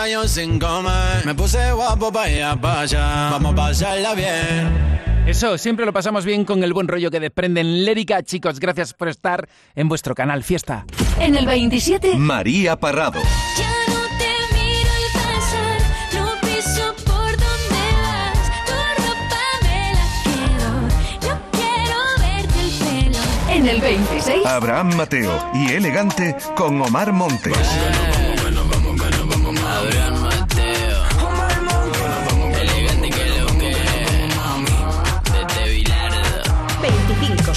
un 0.03 0.29
sin 0.29 0.59
comer 0.59 1.25
Me 1.25 1.35
puse 1.35 1.73
guapo 1.73 2.11
pa' 2.11 2.29
ir 2.29 2.43
a 2.43 2.57
pasar 2.57 3.31
Vamos 3.33 3.53
a 3.53 3.57
pasarla 3.57 4.15
bien 4.15 4.91
Eso, 5.27 5.57
siempre 5.59 5.87
lo 5.87 5.93
pasamos 5.93 6.25
bien 6.25 6.45
con 6.45 6.65
el 6.65 6.73
buen 6.73 6.89
rollo 6.89 7.09
que 7.11 7.21
desprenden 7.21 7.85
Lérica. 7.85 8.25
Chicos, 8.25 8.59
gracias 8.59 8.93
por 8.95 9.07
estar 9.09 9.49
en 9.77 9.89
vuestro 9.89 10.17
canal 10.17 10.43
Fiesta. 10.43 10.85
En 11.21 11.37
el 11.37 11.47
27, 11.47 12.17
María 12.17 12.75
Parrado. 12.75 13.21
Ya 13.57 13.71
no 13.87 14.01
te 14.19 14.35
miro 14.57 14.91
al 14.91 15.09
pasar, 15.23 15.81
no 16.15 16.41
piso 16.41 16.95
por 17.07 17.31
donde 17.31 17.85
vas. 18.03 18.51
Tu 18.67 18.73
ropa 19.03 19.45
me 19.63 19.93
la 19.95 20.07
quedo, 20.25 21.31
no 21.31 21.41
quiero 21.53 21.99
verte 22.19 22.61
el 22.61 22.73
pelo. 22.83 23.23
en 23.57 23.69
el 23.69 23.81
26, 23.81 24.45
Abraham 24.47 24.97
Mateo 24.97 25.51
y 25.55 25.71
Elegante 25.71 26.35
con 26.57 26.83
Omar 26.83 27.13
Montes. 27.13 27.57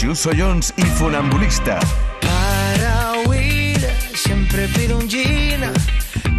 25, 0.06 0.14
Chuso 0.14 0.30
Jones 0.38 0.74
y 0.78 0.84
Funambulista. 0.84 1.80
Para 2.22 3.28
huir 3.28 3.80
siempre 4.14 4.68
pido 4.68 5.00
un 5.00 5.10
gin 5.10 5.62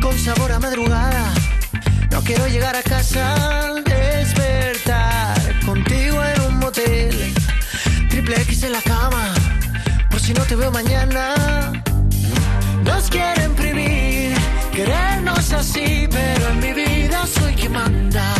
con 0.00 0.16
sabor 0.18 0.52
a 0.52 0.60
madrugada. 0.60 1.32
No 2.10 2.22
quiero 2.22 2.46
llegar 2.46 2.76
a 2.76 2.82
casa, 2.82 3.74
despertar 3.84 5.36
contigo 5.64 6.22
en 6.24 6.40
un 6.42 6.58
motel. 6.58 7.34
Triple 8.08 8.40
X 8.42 8.62
en 8.62 8.72
la 8.72 8.82
cama, 8.82 9.34
por 10.10 10.20
si 10.20 10.32
no 10.32 10.42
te 10.42 10.54
veo 10.54 10.70
mañana. 10.70 11.72
Nos 12.84 13.10
quieren 13.10 13.50
imprimir, 13.50 14.36
querernos 14.72 15.52
así, 15.52 16.06
pero 16.10 16.48
en 16.50 16.60
mi 16.60 16.72
vida 16.72 17.26
soy 17.26 17.54
quien 17.54 17.72
manda. 17.72 18.35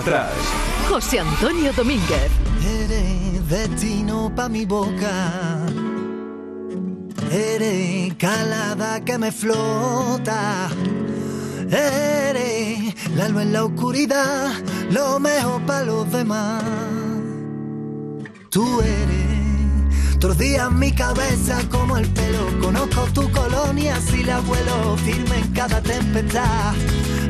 Atrás. 0.00 0.30
José 0.88 1.20
Antonio 1.20 1.72
Domínguez. 1.72 2.30
Eres 2.64 3.48
destino 3.48 4.32
pa' 4.34 4.48
mi 4.48 4.64
boca. 4.64 5.66
Eres 7.30 8.14
calada 8.14 9.04
que 9.04 9.18
me 9.18 9.30
flota. 9.30 10.68
Eres 11.70 12.94
la 13.14 13.28
luz 13.28 13.42
en 13.42 13.52
la 13.52 13.64
oscuridad, 13.64 14.50
lo 14.90 15.20
mejor 15.20 15.64
para 15.66 15.84
los 15.84 16.10
demás. 16.10 16.64
Tú 18.50 18.80
eres 18.80 19.30
todos 20.20 20.36
días 20.36 20.70
mi 20.72 20.92
cabeza 20.92 21.62
como 21.70 21.96
el 21.96 22.06
pelo. 22.10 22.44
Conozco 22.60 23.04
tu 23.14 23.30
colonia 23.32 23.98
si 24.00 24.22
la 24.22 24.40
vuelo 24.40 24.96
firme 24.98 25.38
en 25.38 25.52
cada 25.52 25.80
tempestad. 25.80 26.74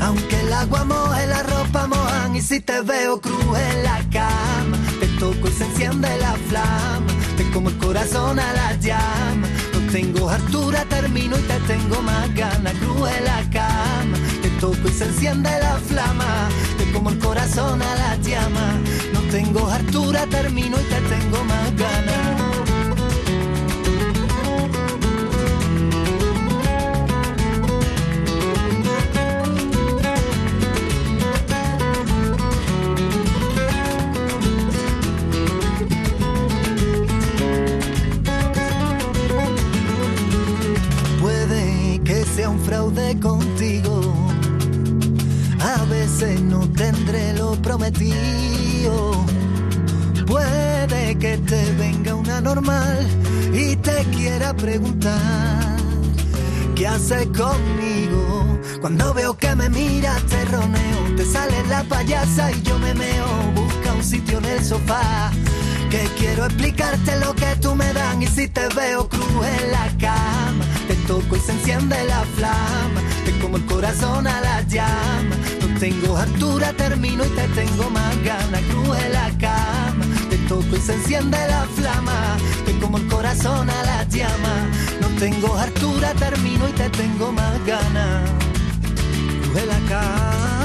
Aunque 0.01 0.41
el 0.41 0.53
agua 0.53 0.85
moje, 0.85 1.27
la 1.29 1.43
ropa 1.45 1.87
y 2.35 2.41
si 2.41 2.61
te 2.61 2.81
veo 2.83 3.21
cruz 3.21 3.59
en 3.59 3.83
la 3.83 3.99
cama, 4.11 4.77
te 5.01 5.07
toco 5.19 5.49
y 5.49 5.53
se 5.53 5.65
enciende 5.65 6.09
la 6.19 6.35
flama. 6.49 7.07
Te 7.37 7.51
como 7.51 7.69
el 7.69 7.79
corazón 7.79 8.39
a 8.39 8.53
la 8.53 8.77
llama. 8.77 9.49
No 9.73 9.93
tengo 9.93 10.29
altura, 10.29 10.85
termino 10.89 11.37
y 11.39 11.43
te 11.43 11.59
tengo 11.67 12.03
más 12.03 12.33
ganas. 12.35 12.73
Cruz 12.75 13.11
en 13.11 13.25
la 13.25 13.51
cama, 13.51 14.19
te 14.43 14.49
toco 14.61 14.89
y 14.89 14.93
se 14.93 15.05
enciende 15.05 15.51
la 15.61 15.77
flama. 15.89 16.49
Te 16.79 16.91
como 16.93 17.11
el 17.11 17.19
corazón 17.19 17.83
a 17.83 17.95
la 17.95 18.17
llama. 18.17 18.79
No 19.13 19.21
tengo 19.31 19.69
altura, 19.69 20.27
termino 20.27 20.77
y 20.81 20.85
te 20.85 21.01
tengo 21.15 21.45
más 21.45 21.77
ganas. 21.77 22.30
Fraude 42.91 43.19
contigo. 43.21 44.15
A 45.61 45.85
veces 45.85 46.41
no 46.41 46.69
tendré 46.71 47.33
lo 47.35 47.53
prometido. 47.63 49.25
Puede 50.27 51.19
que 51.19 51.39
te 51.39 51.73
venga 51.73 52.15
una 52.15 52.41
normal 52.41 53.07
y 53.53 53.77
te 53.77 54.05
quiera 54.15 54.55
preguntar 54.55 55.77
qué 56.75 56.87
haces 56.87 57.27
conmigo. 57.27 58.59
Cuando 58.81 59.13
veo 59.13 59.37
que 59.37 59.55
me 59.55 59.69
miras 59.69 60.23
te 60.25 60.45
roneo, 60.47 61.17
te 61.17 61.25
sale 61.25 61.67
la 61.69 61.83
payasa 61.85 62.53
y 62.53 62.63
yo 62.63 62.79
me 62.79 62.95
meo. 62.95 63.27
Busca 63.55 63.93
un 63.93 64.05
sitio 64.05 64.39
en 64.39 64.45
el 64.47 64.65
sofá. 64.65 65.31
Que 65.91 66.09
quiero 66.17 66.45
explicarte 66.45 67.19
lo 67.19 67.35
que 67.35 67.57
tú 67.61 67.75
me 67.75 67.93
dan 67.93 68.23
y 68.23 68.29
si 68.29 68.47
te 68.47 68.69
veo 68.69 69.09
cruz 69.09 69.45
en 69.45 69.73
la 69.73 69.89
cama, 69.99 70.65
te 70.91 70.97
toco 71.07 71.37
y 71.37 71.39
se 71.39 71.53
enciende 71.53 72.05
la 72.07 72.25
flama, 72.35 73.01
te 73.25 73.39
como 73.39 73.59
el 73.59 73.67
corazón 73.67 74.27
a 74.27 74.41
la 74.41 74.63
llama. 74.63 75.37
No 75.61 75.79
tengo 75.79 76.17
altura, 76.17 76.73
termino 76.73 77.25
y 77.25 77.29
te 77.29 77.47
tengo 77.61 77.89
más 77.91 78.25
ganas, 78.25 78.61
cruz 78.63 78.99
en 78.99 79.13
la 79.13 79.31
cama, 79.39 80.05
te 80.29 80.37
toco 80.49 80.77
y 80.77 80.81
se 80.81 80.95
enciende 80.95 81.39
la 81.47 81.65
flama, 81.77 82.37
te 82.67 82.77
como 82.81 82.99
el 82.99 83.07
corazón 83.07 83.71
a 83.71 83.83
la 83.85 84.03
llama. 84.09 84.69
No 85.01 85.07
tengo 85.21 85.57
altura, 85.57 86.13
termino 86.15 86.69
y 86.69 86.73
te 86.73 86.91
tengo 86.91 87.31
más 87.31 87.65
ganas, 87.65 88.29
cruz 89.43 89.63
en 89.63 89.69
la. 89.69 90.60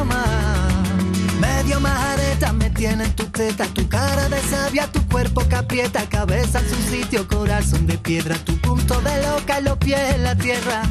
Medio 1.40 1.80
majareta 1.80 2.54
me 2.54 2.70
tiene 2.70 3.06
en 3.06 3.16
tu 3.16 3.26
teta, 3.26 3.66
tu 3.68 3.88
cara 3.88 4.30
de 4.30 4.42
sabia, 4.42 4.92
tu 4.92 5.06
cuerpo 5.08 5.48
que 5.48 5.56
aprieta, 5.56 6.08
cabeza 6.08 6.60
en 6.60 6.70
su 6.70 6.76
sitio, 6.90 7.28
corazón 7.28 7.88
de 7.88 7.98
piedra, 7.98 8.36
tu 8.38 8.58
punto 8.58 9.02
de 9.02 9.22
loca 9.24 9.60
y 9.60 9.64
los 9.64 9.78
pies 9.78 10.16
en 10.16 10.24
la 10.24 10.36
tierra. 10.36 10.84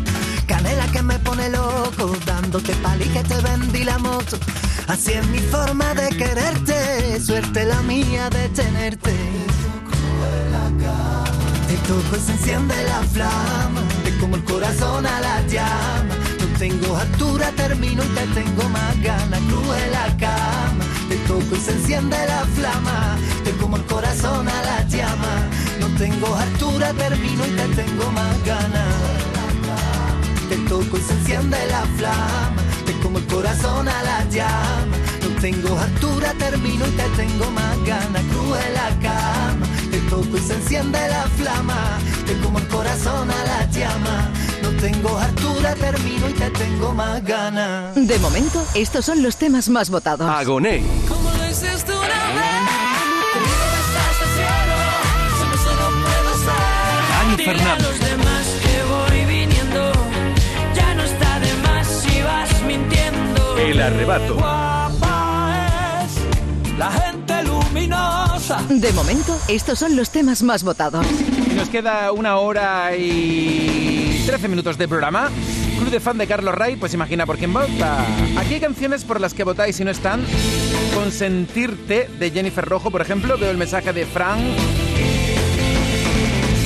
Canela 0.46 0.86
que 0.88 1.02
me 1.02 1.18
pone 1.18 1.48
loco, 1.48 2.16
dándote 2.26 2.74
pali 2.76 3.04
que 3.06 3.22
te 3.22 3.40
vendí 3.40 3.84
la 3.84 3.98
moto. 3.98 4.38
Así 4.86 5.12
es 5.12 5.26
mi 5.28 5.38
forma 5.38 5.94
de 5.94 6.08
quererte, 6.10 7.20
suerte 7.20 7.64
la 7.64 7.80
mía 7.82 8.28
de 8.30 8.48
tenerte. 8.50 9.12
Te 11.68 11.76
toco 11.88 12.16
se 12.24 12.32
enciende 12.32 12.74
la 12.84 13.02
flama, 13.12 13.80
te 14.04 14.16
como 14.18 14.36
el 14.36 14.44
corazón 14.44 15.06
a 15.06 15.20
la 15.20 15.40
llama. 15.46 16.13
Tengo 16.64 16.96
altura, 16.96 17.50
termino 17.56 18.02
y 18.02 18.08
te 18.08 18.26
tengo 18.28 18.66
más 18.70 18.98
ganas. 19.02 19.38
Cruz 19.50 19.76
en 19.84 19.92
la 19.92 20.16
cama, 20.16 20.84
te 21.10 21.16
toco 21.28 21.56
y 21.56 21.60
se 21.60 21.72
enciende 21.72 22.16
la 22.26 22.40
flama. 22.56 23.18
Te 23.44 23.50
como 23.58 23.76
el 23.76 23.84
corazón 23.84 24.48
a 24.48 24.62
la 24.62 24.88
llama. 24.88 25.46
No 25.78 25.88
tengo 25.98 26.34
altura, 26.34 26.94
termino 26.94 27.44
y 27.44 27.50
te 27.50 27.82
tengo 27.82 28.10
más 28.12 28.42
ganas. 28.46 28.94
Te 30.48 30.56
toco 30.66 30.96
y 30.96 31.00
se 31.02 31.12
enciende 31.12 31.58
la 31.66 31.82
flama. 31.98 32.62
Te 32.86 32.92
como 33.02 33.18
el 33.18 33.26
corazón 33.26 33.86
a 33.86 34.02
la 34.02 34.24
llama. 34.30 34.96
No 35.22 35.40
tengo 35.42 35.78
altura, 35.78 36.32
termino 36.38 36.86
y 36.86 36.90
te 36.92 37.08
tengo 37.14 37.50
más 37.50 37.76
ganas. 37.84 38.22
Cruz 38.32 38.56
en 38.66 38.72
la 38.72 38.88
cama. 39.06 39.66
Te 39.90 39.98
toco 40.08 40.38
y 40.38 40.40
se 40.40 40.54
enciende 40.54 40.98
la 41.10 41.24
flama. 41.36 41.98
Te 42.26 42.32
como 42.38 42.58
el 42.58 42.68
corazón 42.68 43.30
a 43.30 43.44
la 43.44 43.70
llama. 43.70 44.30
Tengo 44.80 45.18
altura, 45.18 45.74
termino 45.74 46.28
y 46.28 46.32
te 46.34 46.50
tengo 46.50 46.92
más 46.92 47.22
ganas. 47.24 47.94
De 47.94 48.18
momento, 48.18 48.62
estos 48.74 49.04
son 49.04 49.22
los 49.22 49.36
temas 49.36 49.68
más 49.68 49.90
votados. 49.90 50.28
Agoné. 50.28 50.82
Como 51.08 51.30
lo 51.30 51.46
hiciste 51.46 51.92
una 51.92 52.24
vez, 52.34 52.64
el 53.36 54.28
cielo, 54.34 54.76
solo 55.38 55.56
se 55.56 55.72
no 55.80 55.86
puedo 56.04 56.30
estar. 56.38 57.08
Dani 57.10 57.36
Dile 57.36 57.50
a 57.50 57.54
Fernández. 57.54 57.86
los 57.88 58.00
demás 58.10 58.46
que 58.62 58.76
voy 58.92 59.24
viniendo, 59.26 59.92
ya 60.74 60.94
no 60.94 61.02
está 61.02 61.40
de 61.40 61.54
más 61.62 61.86
si 61.86 62.22
vas 62.22 62.62
mintiendo. 62.66 63.56
arrebato. 63.82 64.34
Guapa 64.34 66.04
es 66.04 66.78
la 66.78 66.90
gente 66.90 67.42
luminosa. 67.44 68.62
De 68.68 68.92
momento, 68.92 69.38
estos 69.48 69.78
son 69.78 69.96
los 69.96 70.10
temas 70.10 70.42
más 70.42 70.62
votados. 70.62 71.06
Nos 71.54 71.68
queda 71.68 72.12
una 72.12 72.36
hora 72.38 72.94
y 72.96 73.93
13 74.26 74.48
minutos 74.48 74.78
de 74.78 74.88
programa. 74.88 75.30
Club 75.78 75.90
de 75.90 76.00
fan 76.00 76.16
de 76.16 76.26
Carlos 76.26 76.54
Ray, 76.54 76.76
pues 76.76 76.94
imagina 76.94 77.26
por 77.26 77.36
quién 77.36 77.52
vota. 77.52 78.04
Aquí 78.38 78.54
hay 78.54 78.60
canciones 78.60 79.04
por 79.04 79.20
las 79.20 79.34
que 79.34 79.44
votáis 79.44 79.78
y 79.80 79.84
no 79.84 79.90
están. 79.90 80.22
Consentirte 80.94 82.08
de 82.18 82.30
Jennifer 82.30 82.64
Rojo, 82.64 82.90
por 82.90 83.02
ejemplo. 83.02 83.36
Veo 83.36 83.50
el 83.50 83.58
mensaje 83.58 83.92
de 83.92 84.06
Frank. 84.06 84.40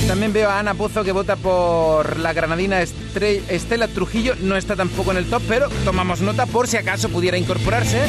También 0.06 0.32
veo 0.32 0.48
a 0.48 0.60
Ana 0.60 0.74
Pozo 0.74 1.02
que 1.02 1.12
vota 1.12 1.36
por 1.36 2.18
la 2.18 2.32
granadina 2.32 2.80
Estela 2.80 3.88
Trujillo. 3.88 4.34
No 4.40 4.56
está 4.56 4.76
tampoco 4.76 5.10
en 5.10 5.18
el 5.18 5.26
top, 5.26 5.42
pero 5.48 5.68
tomamos 5.84 6.20
nota 6.20 6.46
por 6.46 6.68
si 6.68 6.76
acaso 6.76 7.08
pudiera 7.08 7.36
incorporarse. 7.36 8.02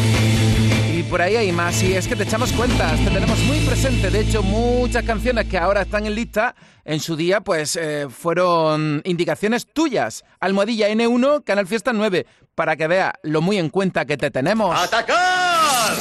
Por 1.09 1.21
ahí 1.23 1.35
hay 1.35 1.51
más. 1.51 1.81
Y 1.81 1.93
es 1.95 2.07
que 2.07 2.15
te 2.15 2.23
echamos 2.23 2.51
cuentas, 2.51 2.99
te 3.03 3.09
tenemos 3.09 3.39
muy 3.39 3.59
presente. 3.61 4.11
De 4.11 4.19
hecho, 4.19 4.43
muchas 4.43 5.03
canciones 5.03 5.47
que 5.47 5.57
ahora 5.57 5.81
están 5.81 6.05
en 6.05 6.13
lista, 6.13 6.53
en 6.85 6.99
su 6.99 7.15
día, 7.15 7.41
pues 7.41 7.75
eh, 7.75 8.07
fueron 8.09 9.01
indicaciones 9.05 9.65
tuyas. 9.73 10.23
Almohadilla 10.39 10.87
N1, 10.89 11.43
Canal 11.43 11.65
Fiesta 11.65 11.93
9. 11.93 12.27
Para 12.53 12.75
que 12.75 12.87
vea 12.87 13.13
lo 13.23 13.41
muy 13.41 13.57
en 13.57 13.69
cuenta 13.69 14.05
que 14.05 14.17
te 14.17 14.29
tenemos. 14.29 14.79
¡Atacar! 14.79 15.93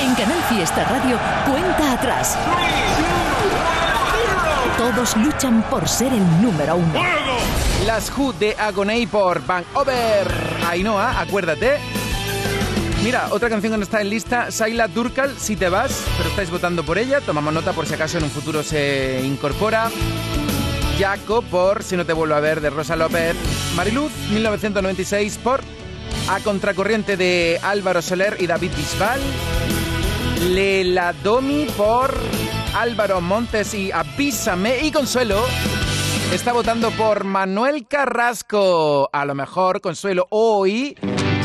En 0.00 0.14
Canal 0.14 0.42
Fiesta 0.48 0.84
Radio, 0.84 1.18
cuenta 1.44 1.92
atrás. 1.92 2.38
Todos 4.78 5.16
luchan 5.18 5.62
por 5.68 5.86
ser 5.86 6.12
el 6.12 6.42
número 6.42 6.76
uno. 6.76 7.00
Las 7.86 8.10
Who 8.16 8.32
de 8.32 8.56
Agoney 8.58 9.06
por 9.06 9.44
Van 9.44 9.64
Over. 9.74 10.26
Ainhoa, 10.68 11.20
acuérdate. 11.20 12.01
Mira, 13.02 13.28
otra 13.32 13.48
canción 13.48 13.72
que 13.72 13.78
no 13.78 13.82
está 13.82 14.00
en 14.00 14.10
lista, 14.10 14.52
Saila 14.52 14.86
Durkal, 14.86 15.34
Si 15.36 15.56
te 15.56 15.68
vas, 15.68 16.04
pero 16.16 16.28
estáis 16.28 16.50
votando 16.50 16.84
por 16.84 16.98
ella. 16.98 17.20
Tomamos 17.20 17.52
nota 17.52 17.72
por 17.72 17.84
si 17.84 17.94
acaso 17.94 18.18
en 18.18 18.24
un 18.24 18.30
futuro 18.30 18.62
se 18.62 19.20
incorpora. 19.24 19.90
Jaco 20.98 21.42
por 21.42 21.82
Si 21.82 21.96
no 21.96 22.06
te 22.06 22.12
vuelvo 22.12 22.36
a 22.36 22.40
ver 22.40 22.60
de 22.60 22.70
Rosa 22.70 22.94
López. 22.94 23.34
Mariluz, 23.74 24.12
1996 24.30 25.38
por 25.38 25.62
A 26.28 26.38
Contracorriente 26.40 27.16
de 27.16 27.58
Álvaro 27.62 28.02
Soler 28.02 28.36
y 28.38 28.46
David 28.46 28.70
Bisbal. 28.76 29.20
Lela 30.50 31.12
Domi 31.24 31.66
por 31.76 32.14
Álvaro 32.76 33.20
Montes 33.20 33.74
y 33.74 33.90
Avísame. 33.90 34.78
Y 34.86 34.92
Consuelo 34.92 35.44
está 36.32 36.52
votando 36.52 36.92
por 36.92 37.24
Manuel 37.24 37.84
Carrasco. 37.88 39.10
A 39.12 39.24
lo 39.24 39.34
mejor, 39.34 39.80
Consuelo, 39.80 40.28
hoy 40.30 40.96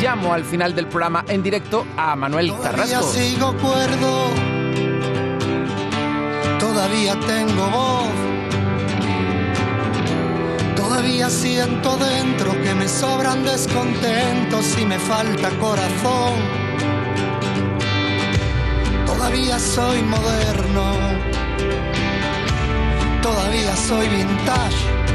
llamo 0.02 0.34
al 0.34 0.44
final 0.44 0.76
del 0.76 0.88
programa 0.88 1.26
en 1.28 1.42
directo 1.42 1.86
a 1.98 2.16
Manuel 2.16 2.50
Todavía 2.50 2.72
Carrasco. 2.72 3.12
sigo 3.12 3.54
cuerdo, 3.58 4.30
todavía 6.60 7.20
tengo 7.20 7.70
voz, 7.70 8.08
todavía 10.76 11.30
siento 11.30 11.98
dentro 11.98 12.52
que 12.62 12.76
me 12.76 12.88
sobran 12.88 13.44
descontentos 13.44 14.78
y 14.80 14.86
me 14.86 15.00
falta 15.00 15.50
corazón. 15.60 16.68
Todavía 19.06 19.58
soy 19.60 20.02
moderno, 20.04 20.92
todavía 23.22 23.76
soy 23.76 24.08
vintage. 24.10 25.07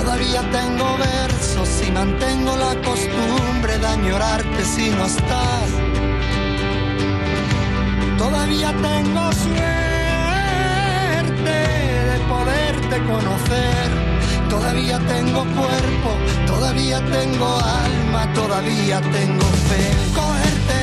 Todavía 0.00 0.42
tengo 0.52 0.96
versos 0.96 1.68
y 1.86 1.90
mantengo 1.90 2.56
la 2.56 2.74
costumbre 2.82 3.78
de 3.78 3.86
añorarte 3.86 4.64
si 4.64 4.90
no 4.90 5.06
estás. 5.06 5.70
Todavía 8.16 8.72
tengo 8.80 9.32
suerte 9.32 9.56
de 12.10 12.18
poderte 12.28 12.96
conocer. 13.12 13.88
Todavía 14.48 14.98
tengo 15.00 15.40
cuerpo, 15.40 16.10
todavía 16.46 17.04
tengo 17.04 17.58
alma, 17.58 18.32
todavía 18.34 19.00
tengo 19.00 19.46
fe. 19.68 20.77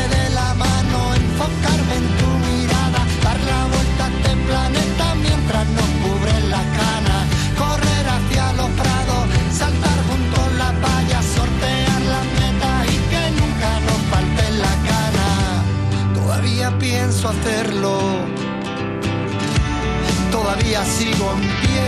Todavía 20.32 20.86
sigo 20.86 21.34
en 21.34 21.42
pie. 21.42 21.88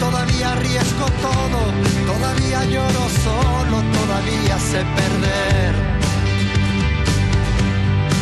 Todavía 0.00 0.52
arriesgo 0.52 1.06
todo, 1.26 1.60
todavía 2.06 2.64
lloro 2.64 3.08
solo, 3.24 3.76
todavía 3.98 4.58
sé 4.58 4.84
perder. 4.98 5.74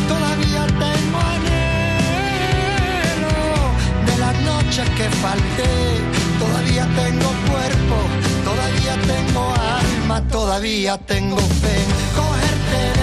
Todavía 0.07 0.61
tengo 0.67 1.19
anhelo 1.35 3.37
de 4.07 4.15
las 4.17 4.35
noches 4.41 4.89
que 4.97 5.09
falté. 5.25 5.73
Todavía 6.39 6.85
tengo 7.01 7.29
cuerpo, 7.49 7.97
todavía 8.43 8.93
tengo 9.13 9.43
alma, 9.79 10.17
todavía 10.27 10.93
tengo 10.97 11.37
fe. 11.37 11.77
Cogerte 12.15 12.94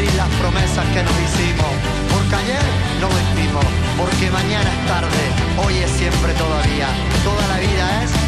cumplir 0.00 0.14
las 0.16 0.28
promesas 0.40 0.86
que 0.94 1.02
nos 1.02 1.12
hicimos. 1.12 1.72
Porque 2.12 2.34
ayer 2.36 2.62
no 3.00 3.08
vestimos, 3.08 3.64
porque 3.98 4.30
mañana 4.30 4.70
es 4.70 4.86
tarde, 4.86 5.22
hoy 5.64 5.78
es 5.78 5.90
siempre 5.90 6.32
todavía, 6.34 6.88
toda 7.24 7.46
la 7.48 7.58
vida 7.58 8.04
es 8.04 8.19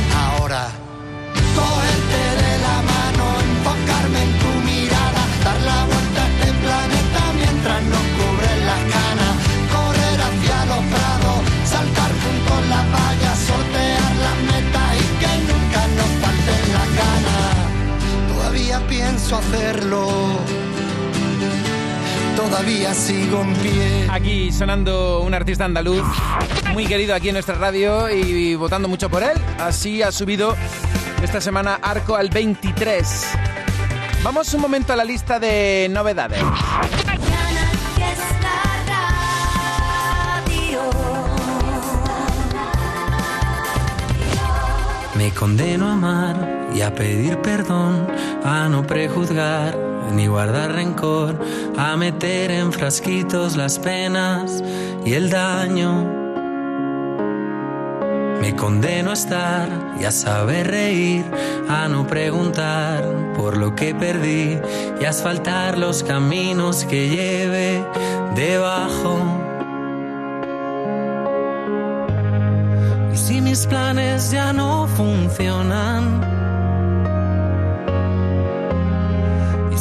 todavía 22.73 22.95
sigo 22.95 23.43
en 23.43 23.55
pie. 23.55 24.07
Aquí 24.11 24.51
sonando 24.51 25.21
un 25.21 25.35
artista 25.35 25.65
andaluz 25.65 26.05
muy 26.73 26.87
querido 26.87 27.15
aquí 27.15 27.29
en 27.29 27.35
nuestra 27.35 27.55
radio 27.55 28.09
y 28.11 28.55
votando 28.55 28.89
mucho 28.89 29.11
por 29.11 29.23
él. 29.23 29.39
Así 29.59 30.03
ha 30.03 30.11
subido 30.11 30.57
esta 31.23 31.41
semana 31.41 31.79
Arco 31.83 32.17
al 32.17 32.31
23. 32.31 33.29
Vamos 34.23 34.55
un 34.55 34.61
momento 34.63 34.93
a 34.93 34.97
la 34.97 35.05
lista 35.05 35.39
de 35.39 35.89
novedades. 35.91 36.43
Me 45.15 45.31
condeno 45.33 45.89
a 45.89 45.93
amar 45.93 46.71
y 46.75 46.81
a 46.81 46.95
pedir 46.95 47.37
perdón, 47.39 48.09
a 48.45 48.69
no 48.69 48.87
prejuzgar 48.87 49.92
ni 50.11 50.27
guardar 50.27 50.73
rencor, 50.73 51.39
a 51.77 51.97
meter 51.97 52.51
en 52.51 52.73
frasquitos 52.73 53.57
las 53.57 53.79
penas 53.79 54.63
y 55.05 55.15
el 55.15 55.31
daño. 55.31 56.23
Me 58.41 58.57
condeno 58.57 59.11
a 59.11 59.13
estar 59.13 59.69
y 60.01 60.05
a 60.05 60.11
saber 60.11 60.69
reír, 60.69 61.25
a 61.69 61.87
no 61.87 62.07
preguntar 62.07 63.05
por 63.37 63.57
lo 63.57 63.75
que 63.77 63.95
perdí 63.95 64.59
y 65.01 65.05
a 65.05 65.11
asfaltar 65.11 65.79
los 65.79 66.03
caminos 66.03 66.85
que 66.85 67.09
lleve 67.09 67.85
debajo. 68.35 69.19
Y 73.13 73.17
si 73.17 73.41
mis 73.41 73.67
planes 73.67 74.33
ya 74.33 74.53
no 74.53 74.89
funcionan, 74.89 76.21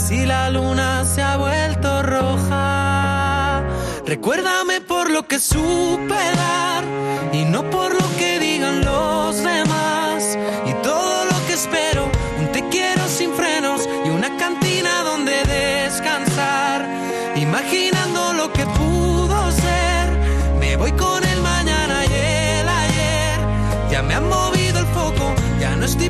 si 0.07 0.25
la 0.25 0.49
luna 0.49 1.05
se 1.05 1.21
ha 1.21 1.37
vuelto 1.37 2.01
roja, 2.01 3.63
recuérdame 4.05 4.81
por 4.81 5.09
lo 5.09 5.27
que 5.27 5.39
supe 5.39 6.21
dar 6.35 6.83
y 7.31 7.45
no 7.45 7.69
por 7.69 7.93
lo 7.93 8.07
que 8.17 8.39
digan 8.39 8.83
los 8.83 9.37
demás. 9.37 10.37
Y 10.65 10.73
todo 10.81 11.25
lo 11.25 11.45
que 11.45 11.53
espero, 11.53 12.09
un 12.39 12.51
te 12.51 12.67
quiero 12.69 13.07
sin 13.07 13.31
frenos 13.33 13.87
y 14.05 14.09
una 14.09 14.35
cantina 14.37 15.03
donde 15.03 15.43
descansar. 15.43 16.87
Imaginando 17.35 18.33
lo 18.33 18.51
que 18.51 18.65
pudo 18.65 19.51
ser, 19.51 20.09
me 20.59 20.75
voy 20.77 20.93
con 20.93 21.23
el 21.23 21.41
mañana 21.41 22.05
y 22.05 22.13
el 22.59 22.69
ayer. 22.69 23.39
Ya 23.91 24.01
me 24.01 24.15
han 24.15 24.27
movido 24.27 24.79
el 24.79 24.87
foco, 24.87 25.33
ya 25.59 25.75
no 25.75 25.85
estoy 25.85 26.09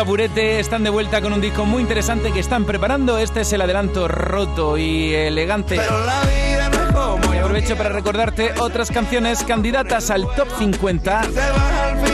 Taburete, 0.00 0.58
están 0.60 0.82
de 0.82 0.88
vuelta 0.88 1.20
con 1.20 1.34
un 1.34 1.42
disco 1.42 1.66
muy 1.66 1.82
interesante 1.82 2.32
que 2.32 2.40
están 2.40 2.64
preparando. 2.64 3.18
Este 3.18 3.42
es 3.42 3.52
el 3.52 3.60
adelanto 3.60 4.08
roto 4.08 4.78
y 4.78 5.12
elegante. 5.12 5.76
Y 5.76 7.36
aprovecho 7.36 7.76
para 7.76 7.90
recordarte 7.90 8.54
otras 8.60 8.90
canciones 8.90 9.44
candidatas 9.44 10.08
al 10.10 10.22
top 10.34 10.48
50. 10.58 11.20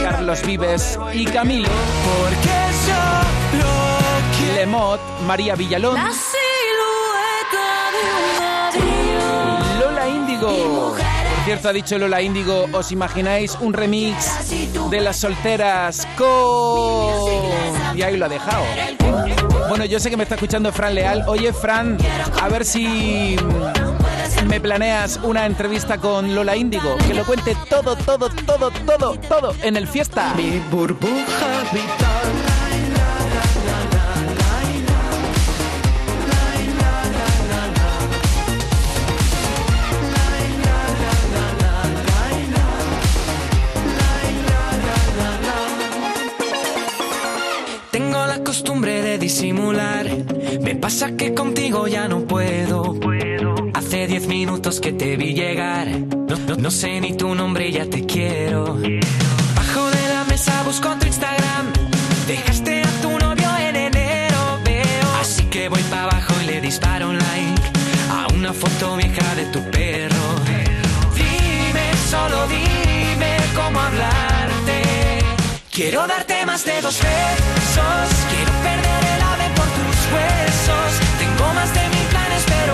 Carlos 0.03 0.45
Vives 0.45 0.99
y 1.13 1.23
Camilo. 1.27 1.69
Lemot, 4.53 4.99
María 5.25 5.55
Villalón, 5.55 5.95
La 5.95 6.11
cierto, 11.47 11.69
ha 11.69 11.73
dicho 11.73 11.97
Lola 11.97 12.21
Índigo, 12.21 12.67
¿os 12.73 12.91
imagináis 12.91 13.57
un 13.61 13.71
remix 13.71 14.49
de 14.89 14.99
las 14.99 15.15
solteras 15.15 16.05
con... 16.17 17.95
Y 17.95 18.01
ahí 18.01 18.17
lo 18.17 18.25
ha 18.25 18.27
dejado. 18.27 18.65
Bueno, 19.69 19.85
yo 19.85 19.97
sé 19.97 20.09
que 20.09 20.17
me 20.17 20.23
está 20.23 20.35
escuchando 20.35 20.73
Fran 20.73 20.93
Leal. 20.93 21.23
Oye, 21.25 21.53
Fran, 21.53 21.97
a 22.41 22.49
ver 22.49 22.65
si 22.65 23.37
me 24.45 24.59
planeas 24.59 25.21
una 25.23 25.45
entrevista 25.45 25.97
con 25.97 26.35
Lola 26.35 26.57
Índigo. 26.57 26.97
Que 27.07 27.13
lo 27.13 27.23
cuente 27.23 27.55
todo, 27.69 27.95
todo, 27.95 28.27
todo, 28.45 28.69
todo, 28.85 29.13
todo 29.13 29.55
en 29.63 29.77
el 29.77 29.87
fiesta. 29.87 30.33
Mi 30.35 30.59
burbuja 30.69 31.63
vital. 31.71 32.46
Costumbre 48.57 49.03
de 49.03 49.19
disimular. 49.19 50.07
Me 50.61 50.73
pasa 50.75 51.15
que 51.15 51.35
contigo 51.35 51.87
ya 51.87 52.07
no 52.07 52.21
puedo. 52.21 52.95
Hace 53.75 54.07
diez 54.07 54.25
minutos 54.27 54.79
que 54.79 54.91
te 54.93 55.15
vi 55.15 55.35
llegar. 55.35 55.87
No, 55.87 56.55
no- 56.57 56.71
sé 56.71 56.99
ni 56.99 57.13
tu 57.15 57.35
nombre 57.35 57.71
ya 57.71 57.85
te 57.85 58.03
quiero. 58.07 58.63
Bajo 59.59 59.83
de 59.91 60.03
la 60.13 60.23
mesa 60.27 60.63
busco 60.63 60.89
tu 60.99 61.05
Instagram. 61.05 61.65
Dejaste 62.25 62.81
a 62.81 62.91
tu 63.03 63.11
novio 63.19 63.49
en 63.59 63.75
enero, 63.75 64.41
veo. 64.65 65.07
Así 65.21 65.43
que 65.53 65.69
voy 65.69 65.83
para 65.91 66.05
abajo 66.05 66.33
y 66.43 66.47
le 66.47 66.59
disparo 66.59 67.09
un 67.11 67.17
like 67.19 67.61
a 68.09 68.25
una 68.33 68.53
foto 68.53 68.95
vieja 68.97 69.35
de 69.35 69.45
tu 69.53 69.61
perro. 69.69 70.25
Dime, 71.15 71.85
solo 72.09 72.47
dime 72.47 73.33
cómo 73.55 73.79
hablarte. 73.79 74.79
Quiero 75.71 76.07
darte 76.07 76.43
más 76.47 76.65
de 76.65 76.81
dos 76.81 76.97
besos. 76.99 78.46
Perder 78.67 79.03
el 79.15 79.21
ave 79.33 79.47
por 79.57 79.69
tus 79.77 79.97
huesos. 80.13 80.89
Tengo 81.21 81.45
más 81.53 81.69
de 81.73 81.83
mil 81.95 82.07
planes, 82.13 82.43
pero 82.55 82.73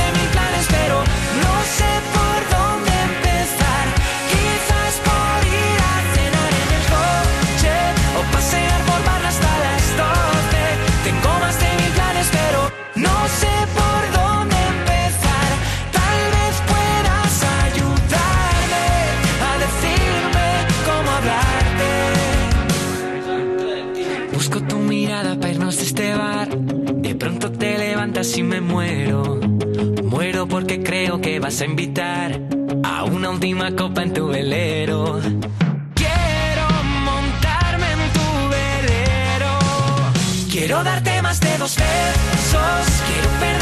no 2.01 2.07
sé 2.07 2.09
por 2.17 2.39
dónde 2.55 2.91
empezar. 3.09 3.85
Quizás 4.31 4.93
por 5.07 5.39
ir 5.47 5.79
a 5.91 5.95
cenar 6.13 6.51
en 6.61 6.69
el 6.77 6.85
coche 6.95 7.75
o 8.17 8.19
pasear 8.33 8.81
por 8.89 8.99
barra 9.05 9.29
hasta 9.29 9.51
las 9.65 9.83
12. 10.01 10.61
Tengo 11.05 11.31
más 11.39 11.55
de 11.59 11.69
mil 11.79 11.91
planes, 11.97 12.27
pero 12.31 12.59
no 12.95 13.17
sé 13.39 13.53
por 13.79 14.01
dónde 14.19 14.57
empezar. 14.75 15.49
Tal 15.97 16.19
vez 16.35 16.55
puedas 16.71 17.33
ayudarme 17.65 18.87
a 19.49 19.51
decirme 19.65 20.47
cómo 20.87 21.09
hablarte. 21.17 21.89
Busco 24.33 24.57
tu 24.63 24.77
mirada 24.77 25.31
para 25.35 25.51
irnos 25.53 25.75
de 25.77 25.83
este 25.83 26.13
bar. 26.15 26.49
De 26.49 27.15
pronto 27.15 27.51
te 27.51 27.77
levantas 27.77 28.37
y 28.37 28.43
me 28.43 28.61
muero. 28.61 29.50
Porque 30.47 30.81
creo 30.81 31.21
que 31.21 31.39
vas 31.39 31.61
a 31.61 31.65
invitar 31.65 32.39
a 32.83 33.03
una 33.03 33.29
última 33.29 33.75
copa 33.75 34.01
en 34.01 34.13
tu 34.13 34.27
velero. 34.27 35.19
Quiero 35.93 36.67
montarme 37.05 37.85
en 37.91 38.13
tu 38.13 38.49
velero. 38.49 39.59
Quiero 40.51 40.83
darte 40.83 41.21
más 41.21 41.39
de 41.39 41.57
dos 41.57 41.75
besos. 41.75 43.01
Quiero 43.07 43.29
perder 43.39 43.60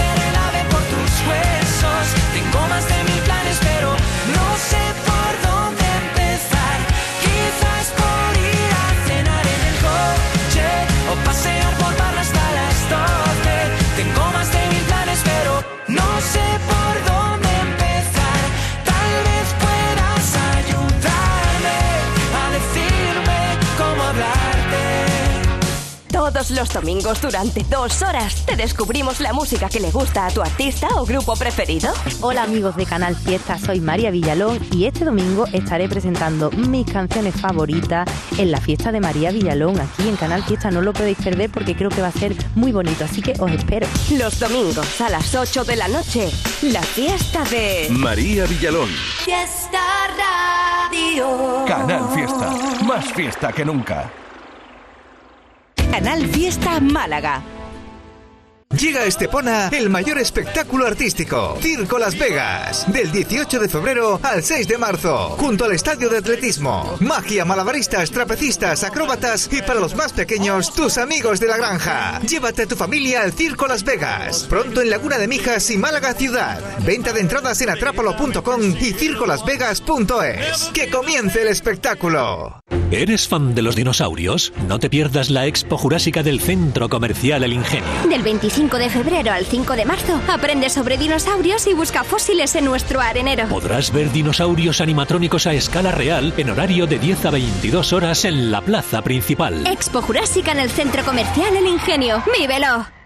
Todos 26.49 26.61
los 26.61 26.73
domingos 26.73 27.21
durante 27.21 27.63
dos 27.63 28.01
horas 28.01 28.43
te 28.45 28.55
descubrimos 28.55 29.19
la 29.19 29.33
música 29.33 29.69
que 29.69 29.79
le 29.79 29.91
gusta 29.91 30.25
a 30.25 30.31
tu 30.31 30.41
artista 30.41 30.87
o 30.95 31.05
grupo 31.05 31.35
preferido. 31.35 31.91
Hola 32.21 32.43
amigos 32.43 32.75
de 32.75 32.85
Canal 32.85 33.15
Fiesta, 33.15 33.59
soy 33.59 33.79
María 33.79 34.09
Villalón 34.09 34.59
y 34.71 34.85
este 34.85 35.05
domingo 35.05 35.45
estaré 35.53 35.87
presentando 35.87 36.49
mis 36.51 36.91
canciones 36.91 37.39
favoritas 37.39 38.09
en 38.37 38.51
la 38.51 38.59
fiesta 38.59 38.91
de 38.91 38.99
María 38.99 39.31
Villalón 39.31 39.79
aquí 39.79 40.07
en 40.07 40.15
Canal 40.15 40.43
Fiesta. 40.43 40.71
No 40.71 40.81
lo 40.81 40.93
podéis 40.93 41.17
perder 41.17 41.51
porque 41.51 41.75
creo 41.75 41.89
que 41.89 42.01
va 42.01 42.07
a 42.07 42.11
ser 42.11 42.35
muy 42.55 42.71
bonito, 42.71 43.03
así 43.03 43.21
que 43.21 43.33
os 43.39 43.51
espero. 43.51 43.87
Los 44.17 44.39
domingos 44.39 45.01
a 45.01 45.09
las 45.09 45.35
8 45.35 45.65
de 45.65 45.75
la 45.75 45.87
noche, 45.87 46.31
la 46.63 46.81
fiesta 46.81 47.43
de... 47.45 47.87
María 47.91 48.45
Villalón. 48.45 48.89
Fiesta 49.23 49.81
Radio. 50.17 51.65
Canal 51.67 52.09
Fiesta. 52.13 52.49
Más 52.83 53.05
fiesta 53.13 53.51
que 53.51 53.65
nunca. 53.65 54.09
Canal 55.91 56.27
Fiesta 56.27 56.79
Málaga. 56.79 57.43
Llega 58.77 59.01
a 59.01 59.05
Estepona 59.05 59.69
el 59.69 59.89
mayor 59.89 60.19
espectáculo 60.19 60.85
artístico, 60.85 61.57
Circo 61.59 61.97
Las 61.97 62.17
Vegas, 62.17 62.85
del 62.93 63.11
18 63.11 63.59
de 63.59 63.67
febrero 63.67 64.19
al 64.21 64.43
6 64.43 64.67
de 64.67 64.77
marzo, 64.77 65.29
junto 65.39 65.65
al 65.65 65.71
estadio 65.71 66.07
de 66.07 66.19
atletismo. 66.19 66.95
Magia, 66.99 67.43
malabaristas, 67.43 68.11
trapecistas, 68.11 68.83
acróbatas 68.83 69.49
y 69.51 69.63
para 69.63 69.79
los 69.79 69.95
más 69.95 70.13
pequeños, 70.13 70.73
tus 70.75 70.99
amigos 70.99 71.39
de 71.39 71.47
la 71.47 71.57
granja. 71.57 72.19
Llévate 72.21 72.61
a 72.61 72.67
tu 72.67 72.75
familia 72.75 73.23
al 73.23 73.33
Circo 73.33 73.67
Las 73.67 73.83
Vegas, 73.83 74.45
pronto 74.47 74.81
en 74.81 74.91
Laguna 74.91 75.17
de 75.17 75.27
Mijas 75.27 75.71
y 75.71 75.77
Málaga 75.77 76.13
Ciudad. 76.13 76.61
Venta 76.85 77.11
de 77.11 77.21
entradas 77.21 77.59
en 77.61 77.71
atrápalo.com 77.71 78.61
y 78.79 78.93
circolasvegas.es. 78.93 80.69
Que 80.73 80.89
comience 80.91 81.41
el 81.41 81.47
espectáculo. 81.47 82.61
¿Eres 82.91 83.27
fan 83.27 83.53
de 83.53 83.61
los 83.61 83.75
dinosaurios? 83.75 84.51
No 84.67 84.79
te 84.79 84.89
pierdas 84.89 85.29
la 85.29 85.45
Expo 85.45 85.77
Jurásica 85.77 86.23
del 86.23 86.39
Centro 86.39 86.89
Comercial 86.89 87.43
El 87.43 87.53
Ingenio. 87.53 87.87
Del 88.09 88.23
25 88.23 88.77
de 88.77 88.89
febrero 88.89 89.31
al 89.31 89.45
5 89.45 89.75
de 89.75 89.85
marzo, 89.85 90.19
aprende 90.27 90.71
sobre 90.71 90.97
dinosaurios 90.97 91.67
y 91.67 91.75
busca 91.75 92.03
fósiles 92.03 92.55
en 92.55 92.65
nuestro 92.65 92.99
arenero. 92.99 93.47
Podrás 93.47 93.93
ver 93.93 94.11
dinosaurios 94.11 94.81
animatrónicos 94.81 95.45
a 95.45 95.53
escala 95.53 95.91
real 95.91 96.33
en 96.37 96.49
horario 96.49 96.87
de 96.87 96.97
10 96.97 97.25
a 97.25 97.29
22 97.29 97.93
horas 97.93 98.25
en 98.25 98.49
la 98.49 98.61
plaza 98.61 99.03
principal. 99.03 99.67
Expo 99.67 100.01
Jurásica 100.01 100.51
en 100.51 100.59
el 100.59 100.71
Centro 100.71 101.03
Comercial 101.03 101.55
El 101.55 101.67
Ingenio. 101.67 102.23
¡Vívelo! 102.39 102.98